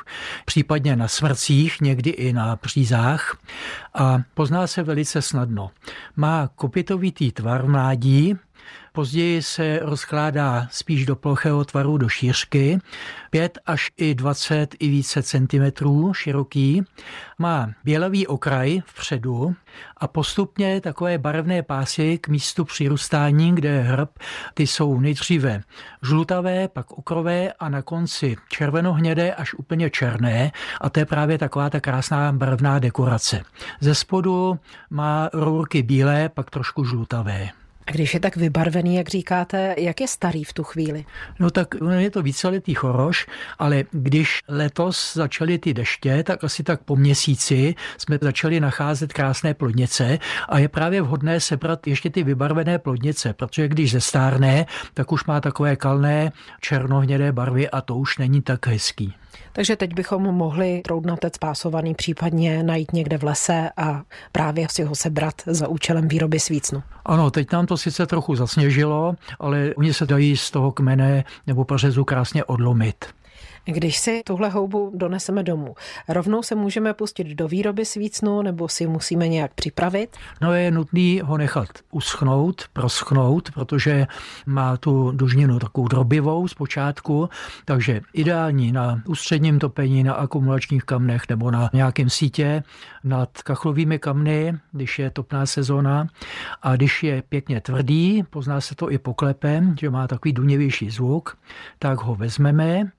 případně 0.45 0.97
na 0.97 1.09
smrcích, 1.09 1.81
někdy 1.81 2.11
i 2.11 2.33
na 2.33 2.57
přízách 2.57 3.39
a 3.95 4.19
pozná 4.35 4.67
se 4.67 4.83
velice 4.83 5.23
snadno. 5.23 5.71
Má 6.17 6.49
kopitovitý 6.55 7.33
tvar 7.33 7.69
mládí, 7.69 8.35
Později 8.93 9.43
se 9.43 9.79
rozkládá 9.83 10.69
spíš 10.71 11.07
do 11.07 11.17
plochého 11.17 11.65
tvaru 11.65 11.99
do 11.99 12.09
šířky, 12.09 12.79
5 13.31 13.59
až 13.67 13.91
i 13.97 14.15
20 14.15 14.75
i 14.79 14.89
více 14.89 15.23
centimetrů 15.23 16.15
široký. 16.15 16.83
Má 17.39 17.71
bělavý 17.85 18.27
okraj 18.27 18.83
vpředu 18.87 19.55
a 19.97 20.09
postupně 20.09 20.81
takové 20.81 21.19
barevné 21.19 21.63
pásy 21.63 22.19
k 22.19 22.29
místu 22.29 22.65
přirůstání, 22.65 23.55
kde 23.55 23.69
je 23.69 23.81
hrb, 23.81 24.11
ty 24.55 24.67
jsou 24.67 25.01
nejdříve 25.01 25.63
žlutavé, 26.03 26.69
pak 26.69 26.91
okrové 26.91 27.53
a 27.53 27.69
na 27.69 27.83
konci 27.83 28.37
červenohnědé 28.49 29.35
až 29.35 29.55
úplně 29.55 29.91
černé 29.91 30.53
a 30.81 30.91
to 30.91 31.01
je 31.01 31.07
právě 31.07 31.39
taková 31.39 31.71
ta 31.71 31.81
krásná 31.81 32.33
barevná 32.33 32.79
dekorace. 32.79 33.43
Ze 33.81 33.95
spodu 33.95 34.59
má 34.91 35.31
rourky 35.33 35.83
bílé, 35.83 36.29
pak 36.29 36.51
trošku 36.51 36.85
žlutavé. 36.85 37.58
A 37.89 37.91
když 37.91 38.15
je 38.15 38.21
tak 38.21 38.37
vybarvený, 38.37 38.95
jak 38.95 39.09
říkáte, 39.09 39.75
jak 39.79 40.01
je 40.01 40.09
starý 40.09 40.45
v 40.45 40.53
tu 40.53 40.65
chvíli? 40.65 41.05
No 41.39 41.51
tak 41.51 41.75
je 41.99 42.11
to 42.11 42.23
víceletý 42.23 42.75
choroš, 42.75 43.27
ale 43.59 43.85
když 43.91 44.41
letos 44.49 45.15
začaly 45.15 45.59
ty 45.59 45.75
deště, 45.75 46.23
tak 46.23 46.45
asi 46.45 46.63
tak 46.63 46.83
po 46.83 46.97
měsíci 46.97 47.75
jsme 47.99 48.19
začali 48.23 48.61
nacházet 48.61 49.13
krásné 49.13 49.55
plodnice 49.55 50.19
a 50.49 50.59
je 50.59 50.69
právě 50.69 51.03
vhodné 51.03 51.41
sebrat 51.41 51.87
ještě 51.87 52.11
ty 52.11 52.23
vybarvené 52.23 52.79
plodnice, 52.79 53.33
protože 53.33 53.69
když 53.69 53.93
zestárne, 53.93 54.67
tak 54.95 55.13
už 55.13 55.25
má 55.25 55.41
takové 55.41 55.77
kalné 55.77 56.33
černohnědé 56.61 57.33
barvy 57.33 57.71
a 57.71 57.81
to 57.81 57.97
už 57.97 58.19
není 58.19 58.43
tak 58.43 58.67
hezký. 58.67 59.15
Takže 59.53 59.77
teď 59.77 59.95
bychom 59.95 60.23
mohli 60.23 60.81
troudnatec 60.85 61.39
pásovaný 61.39 61.95
případně 61.95 62.63
najít 62.63 62.93
někde 62.93 63.19
v 63.19 63.25
lese 63.25 63.71
a 63.77 64.03
právě 64.33 64.67
si 64.71 64.83
ho 64.83 64.95
sebrat 64.95 65.35
za 65.47 65.69
účelem 65.69 66.09
výroby 66.09 66.41
svícnu. 66.41 66.83
Ano, 67.05 67.31
teď 67.31 67.53
nám 67.53 67.67
to 67.67 67.77
sice 67.77 68.07
trochu 68.07 68.37
zasněžilo, 68.37 69.15
ale 69.41 69.75
oni 69.77 69.95
se 69.95 70.07
dají 70.07 70.37
z 70.37 70.51
toho 70.51 70.73
kmene 70.73 71.25
nebo 71.47 71.65
pařezu 71.65 72.05
krásně 72.05 72.45
odlomit. 72.45 73.05
Když 73.73 73.99
si 73.99 74.23
tuhle 74.27 74.49
houbu 74.49 74.93
doneseme 74.95 75.43
domů, 75.43 75.75
rovnou 76.09 76.43
se 76.43 76.55
můžeme 76.55 76.95
pustit 76.95 77.25
do 77.25 77.49
výroby 77.49 77.85
svícnu 77.85 78.43
nebo 78.43 78.69
si 78.69 78.87
musíme 78.87 79.29
nějak 79.29 79.55
připravit? 79.55 80.17
No 80.41 80.55
je 80.55 80.71
nutný 80.71 81.21
ho 81.25 81.39
nechat 81.39 81.69
uschnout, 81.91 82.63
proschnout, 82.73 83.51
protože 83.51 84.07
má 84.47 84.77
tu 84.77 85.11
dužninu 85.11 85.59
takovou 85.59 85.89
drobivou 85.89 86.49
z 86.49 86.55
počátku, 86.55 87.29
takže 87.65 88.01
ideální 88.13 88.73
na 88.73 89.03
ústředním 89.07 89.59
topení, 89.59 90.05
na 90.05 90.15
akumulačních 90.15 90.85
kamnech 90.85 91.23
nebo 91.29 91.51
na 91.51 91.71
nějakém 91.73 92.11
sítě 92.11 92.63
nad 93.05 93.43
kachlovými 93.43 93.99
kamny, 93.99 94.59
když 94.73 94.99
je 94.99 95.11
topná 95.11 95.47
sezóna 95.47 96.07
a 96.63 96.77
když 96.77 97.03
je 97.03 97.23
pěkně 97.23 97.61
tvrdý, 97.61 98.23
pozná 98.31 98.61
se 98.61 98.75
to 98.75 98.91
i 98.91 98.99
poklepem, 98.99 99.77
že 99.81 99.91
má 99.91 100.07
takový 100.07 100.33
duněvější 100.33 100.91
zvuk, 100.91 101.39
tak 101.79 101.99
ho 101.99 102.15
vezmeme 102.15 102.91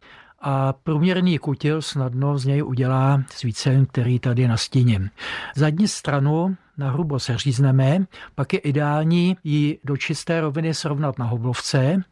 a 0.42 0.74
průměrný 0.74 1.38
kutil 1.38 1.82
snadno 1.82 2.38
z 2.38 2.46
něj 2.46 2.64
udělá 2.64 3.24
svícen, 3.32 3.86
který 3.86 4.20
tady 4.20 4.48
nastíním. 4.48 5.10
Zadní 5.56 5.88
stranu 5.88 6.58
na 6.78 6.92
hrubo 6.92 7.20
seřízneme, 7.20 8.06
pak 8.36 8.54
je 8.54 8.60
ideální 8.60 9.38
ji 9.44 9.80
do 9.84 9.98
čisté 9.98 10.42
roviny 10.42 10.74
srovnat 10.74 11.20
na 11.20 11.26
hoblovce 11.26 12.04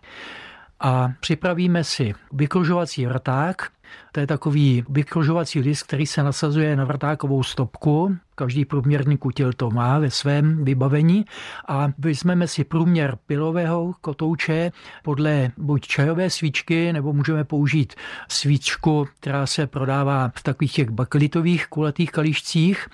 a 0.80 1.10
připravíme 1.20 1.84
si 1.84 2.14
vykružovací 2.34 3.06
vrták, 3.06 3.72
to 4.12 4.20
je 4.20 4.28
takový 4.28 4.84
vykružovací 4.90 5.60
list, 5.60 5.84
který 5.84 6.06
se 6.06 6.24
nasazuje 6.24 6.76
na 6.76 6.86
vrtákovou 6.86 7.44
stopku. 7.44 8.18
Každý 8.36 8.66
průměrný 8.66 9.18
kutil 9.18 9.54
to 9.54 9.72
má 9.72 10.00
ve 10.00 10.12
svém 10.12 10.66
vybavení. 10.66 11.26
A 11.68 11.90
vezmeme 11.98 12.48
si 12.48 12.64
průměr 12.64 13.18
pilového 13.28 13.94
kotouče 14.02 14.72
podle 15.04 15.52
buď 15.58 15.88
čajové 15.88 16.30
svíčky, 16.30 16.94
nebo 16.94 17.14
můžeme 17.14 17.44
použít 17.44 17.96
svíčku, 18.28 19.08
která 19.20 19.46
se 19.46 19.68
prodává 19.68 20.32
v 20.36 20.44
takových 20.44 20.74
těch 20.74 20.90
bakelitových 20.90 21.68
kulatých 21.68 22.12
kalíšcích 22.12 22.88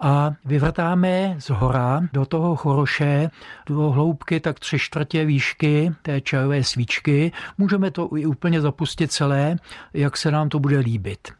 a 0.00 0.32
vyvrtáme 0.44 1.36
z 1.38 1.50
hora 1.50 2.00
do 2.12 2.26
toho 2.26 2.56
choroše 2.56 3.30
do 3.66 3.90
hloubky 3.90 4.40
tak 4.40 4.60
tři 4.60 4.78
čtvrtě 4.78 5.24
výšky 5.24 5.92
té 6.02 6.20
čajové 6.20 6.64
svíčky. 6.64 7.32
Můžeme 7.58 7.90
to 7.90 8.16
i 8.16 8.26
úplně 8.26 8.60
zapustit 8.60 9.12
celé, 9.12 9.56
jak 9.94 10.16
se 10.16 10.30
nám 10.32 10.48
to 10.48 10.58
bude 10.58 10.78
líbit 10.78 11.32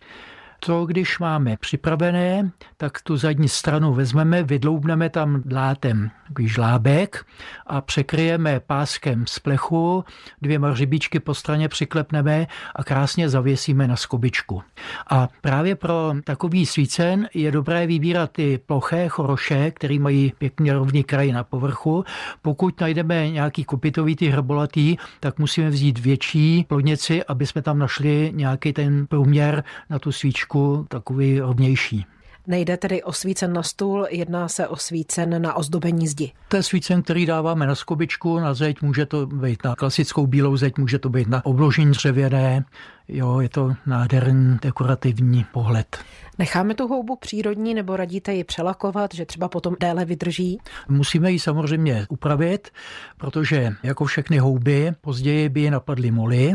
to, 0.66 0.86
když 0.86 1.18
máme 1.18 1.56
připravené, 1.56 2.50
tak 2.76 3.00
tu 3.00 3.16
zadní 3.16 3.48
stranu 3.48 3.94
vezmeme, 3.94 4.42
vydloubneme 4.42 5.10
tam 5.10 5.42
dlátem 5.44 6.10
takový 6.28 6.48
žlábek 6.48 7.26
a 7.66 7.80
překryjeme 7.80 8.60
páskem 8.60 9.26
z 9.26 9.38
plechu, 9.38 10.04
dvěma 10.42 10.70
hřibičky 10.70 11.20
po 11.20 11.34
straně 11.34 11.68
přiklepneme 11.68 12.46
a 12.76 12.84
krásně 12.84 13.28
zavěsíme 13.28 13.88
na 13.88 13.96
skobičku. 13.96 14.62
A 15.10 15.28
právě 15.40 15.76
pro 15.76 16.14
takový 16.24 16.66
svícen 16.66 17.28
je 17.34 17.50
dobré 17.50 17.86
vybírat 17.86 18.30
ty 18.32 18.58
ploché 18.66 19.08
choroše, 19.08 19.70
které 19.70 19.98
mají 19.98 20.32
pěkně 20.38 20.72
rovný 20.72 21.04
kraj 21.04 21.32
na 21.32 21.44
povrchu. 21.44 22.04
Pokud 22.42 22.80
najdeme 22.80 23.30
nějaký 23.30 23.64
kopitovitý 23.64 24.28
hrbolatý, 24.28 24.96
tak 25.20 25.38
musíme 25.38 25.70
vzít 25.70 25.98
větší 25.98 26.64
plodnici, 26.68 27.24
aby 27.24 27.46
jsme 27.46 27.62
tam 27.62 27.78
našli 27.78 28.32
nějaký 28.34 28.72
ten 28.72 29.06
průměr 29.06 29.64
na 29.90 29.98
tu 29.98 30.12
svíčku 30.12 30.51
takový 30.88 31.40
rovnější. 31.40 32.06
Nejde 32.46 32.76
tedy 32.76 33.02
o 33.02 33.12
svícen 33.12 33.52
na 33.52 33.62
stůl, 33.62 34.06
jedná 34.10 34.48
se 34.48 34.68
o 34.68 34.76
svícen 34.76 35.42
na 35.42 35.54
ozdobení 35.54 36.08
zdi. 36.08 36.32
To 36.48 36.56
je 36.56 36.62
svícen, 36.62 37.02
který 37.02 37.26
dáváme 37.26 37.66
na 37.66 37.74
skobičku, 37.74 38.38
na 38.38 38.54
zeď, 38.54 38.82
může 38.82 39.06
to 39.06 39.26
být 39.26 39.64
na 39.64 39.74
klasickou 39.74 40.26
bílou 40.26 40.56
zeď, 40.56 40.78
může 40.78 40.98
to 40.98 41.08
být 41.08 41.28
na 41.28 41.46
obložení 41.46 41.90
dřevěné, 41.90 42.64
Jo, 43.08 43.40
je 43.40 43.48
to 43.48 43.72
nádherný 43.86 44.58
dekorativní 44.62 45.44
pohled. 45.52 45.98
Necháme 46.38 46.74
tu 46.74 46.88
houbu 46.88 47.16
přírodní 47.16 47.74
nebo 47.74 47.96
radíte 47.96 48.34
ji 48.34 48.44
přelakovat, 48.44 49.14
že 49.14 49.26
třeba 49.26 49.48
potom 49.48 49.76
déle 49.80 50.04
vydrží? 50.04 50.58
Musíme 50.88 51.32
ji 51.32 51.38
samozřejmě 51.38 52.06
upravit, 52.08 52.70
protože 53.16 53.72
jako 53.82 54.04
všechny 54.04 54.38
houby 54.38 54.92
později 55.00 55.48
by 55.48 55.60
je 55.60 55.70
napadly 55.70 56.10
moly, 56.10 56.54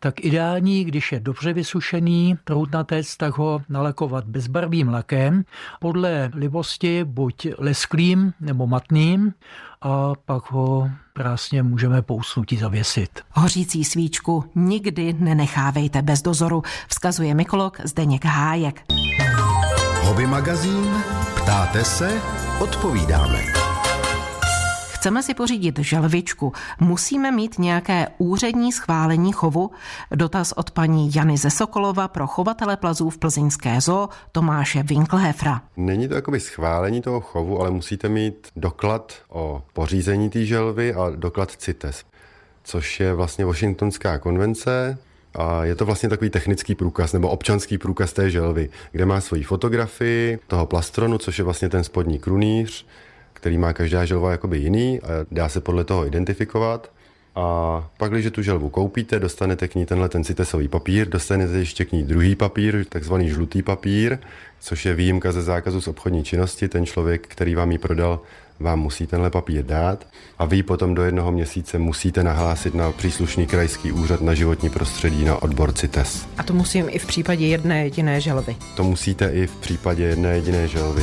tak 0.00 0.24
ideální, 0.24 0.84
když 0.84 1.12
je 1.12 1.20
dobře 1.20 1.52
vysušený 1.52 2.38
troutnatec, 2.44 3.16
tak 3.16 3.38
ho 3.38 3.62
nalakovat 3.68 4.24
bezbarvým 4.24 4.88
lakem, 4.88 5.44
podle 5.80 6.30
libosti 6.34 7.04
buď 7.04 7.46
lesklým 7.58 8.32
nebo 8.40 8.66
matným 8.66 9.32
a 9.82 10.12
pak 10.24 10.50
ho 10.50 10.90
krásně 11.12 11.62
můžeme 11.62 12.02
po 12.02 12.14
usnutí 12.14 12.56
zavěsit. 12.56 13.20
Hořící 13.30 13.84
svíčku 13.84 14.44
nikdy 14.54 15.12
nenechávejte 15.12 16.02
bez 16.02 16.22
dozoru, 16.22 16.62
vzkazuje 16.88 17.34
mykolog 17.34 17.80
Zdeněk 17.84 18.24
Hájek. 18.24 18.84
Hobby 20.02 20.26
magazín, 20.26 21.02
ptáte 21.34 21.84
se, 21.84 22.20
odpovídáme. 22.60 23.57
Chceme 24.98 25.22
si 25.22 25.34
pořídit 25.34 25.78
želvičku, 25.78 26.52
musíme 26.80 27.30
mít 27.30 27.58
nějaké 27.58 28.06
úřední 28.18 28.72
schválení 28.72 29.32
chovu? 29.32 29.70
Dotaz 30.14 30.52
od 30.52 30.70
paní 30.70 31.10
Jany 31.14 31.36
ze 31.36 31.50
Sokolova 31.50 32.08
pro 32.08 32.26
chovatele 32.26 32.76
plazů 32.76 33.10
v 33.10 33.18
plzeňské 33.18 33.80
zoo 33.80 34.08
Tomáše 34.32 34.82
Winklehefra. 34.82 35.62
Není 35.76 36.08
to 36.08 36.14
jakoby 36.14 36.40
schválení 36.40 37.02
toho 37.02 37.20
chovu, 37.20 37.60
ale 37.60 37.70
musíte 37.70 38.08
mít 38.08 38.48
doklad 38.56 39.14
o 39.28 39.62
pořízení 39.72 40.30
té 40.30 40.44
želvy 40.44 40.94
a 40.94 41.10
doklad 41.10 41.50
CITES, 41.50 42.04
což 42.64 43.00
je 43.00 43.14
vlastně 43.14 43.44
Washingtonská 43.44 44.18
konvence, 44.18 44.98
A 45.34 45.64
je 45.64 45.74
to 45.74 45.86
vlastně 45.86 46.08
takový 46.08 46.30
technický 46.30 46.74
průkaz 46.74 47.12
nebo 47.12 47.28
občanský 47.28 47.78
průkaz 47.78 48.12
té 48.12 48.30
želvy, 48.30 48.70
kde 48.92 49.06
má 49.06 49.20
svoji 49.20 49.42
fotografii 49.42 50.38
toho 50.46 50.66
plastronu, 50.66 51.18
což 51.18 51.38
je 51.38 51.44
vlastně 51.44 51.68
ten 51.68 51.84
spodní 51.84 52.18
krunýř, 52.18 52.86
který 53.40 53.58
má 53.58 53.72
každá 53.72 54.04
želva 54.04 54.30
jakoby 54.30 54.58
jiný 54.58 55.00
a 55.00 55.06
dá 55.30 55.48
se 55.48 55.60
podle 55.60 55.84
toho 55.84 56.06
identifikovat. 56.06 56.90
A 57.34 57.88
pak, 57.98 58.12
když 58.12 58.26
tu 58.30 58.42
želvu 58.42 58.68
koupíte, 58.68 59.18
dostanete 59.20 59.68
k 59.68 59.74
ní 59.74 59.86
tenhle 59.86 60.08
ten 60.08 60.24
citesový 60.24 60.68
papír, 60.68 61.08
dostanete 61.08 61.52
ještě 61.52 61.84
k 61.84 61.92
ní 61.92 62.02
druhý 62.02 62.34
papír, 62.34 62.84
takzvaný 62.88 63.30
žlutý 63.30 63.62
papír, 63.62 64.18
což 64.60 64.86
je 64.86 64.94
výjimka 64.94 65.32
ze 65.32 65.42
zákazu 65.42 65.80
z 65.80 65.88
obchodní 65.88 66.24
činnosti. 66.24 66.68
Ten 66.68 66.86
člověk, 66.86 67.26
který 67.28 67.54
vám 67.54 67.72
ji 67.72 67.78
prodal, 67.78 68.20
vám 68.60 68.80
musí 68.80 69.06
tenhle 69.06 69.30
papír 69.30 69.64
dát 69.64 70.06
a 70.38 70.44
vy 70.44 70.62
potom 70.62 70.94
do 70.94 71.02
jednoho 71.02 71.32
měsíce 71.32 71.78
musíte 71.78 72.22
nahlásit 72.24 72.74
na 72.74 72.92
příslušný 72.92 73.46
krajský 73.46 73.92
úřad 73.92 74.20
na 74.20 74.34
životní 74.34 74.70
prostředí 74.70 75.24
na 75.24 75.42
odbor 75.42 75.72
CITES. 75.72 76.26
A 76.38 76.42
to 76.42 76.54
musím 76.54 76.86
i 76.88 76.98
v 76.98 77.06
případě 77.06 77.46
jedné 77.46 77.84
jediné 77.84 78.20
želvy. 78.20 78.56
To 78.76 78.84
musíte 78.84 79.30
i 79.30 79.46
v 79.46 79.56
případě 79.56 80.04
jedné 80.04 80.34
jediné 80.34 80.68
želvy. 80.68 81.02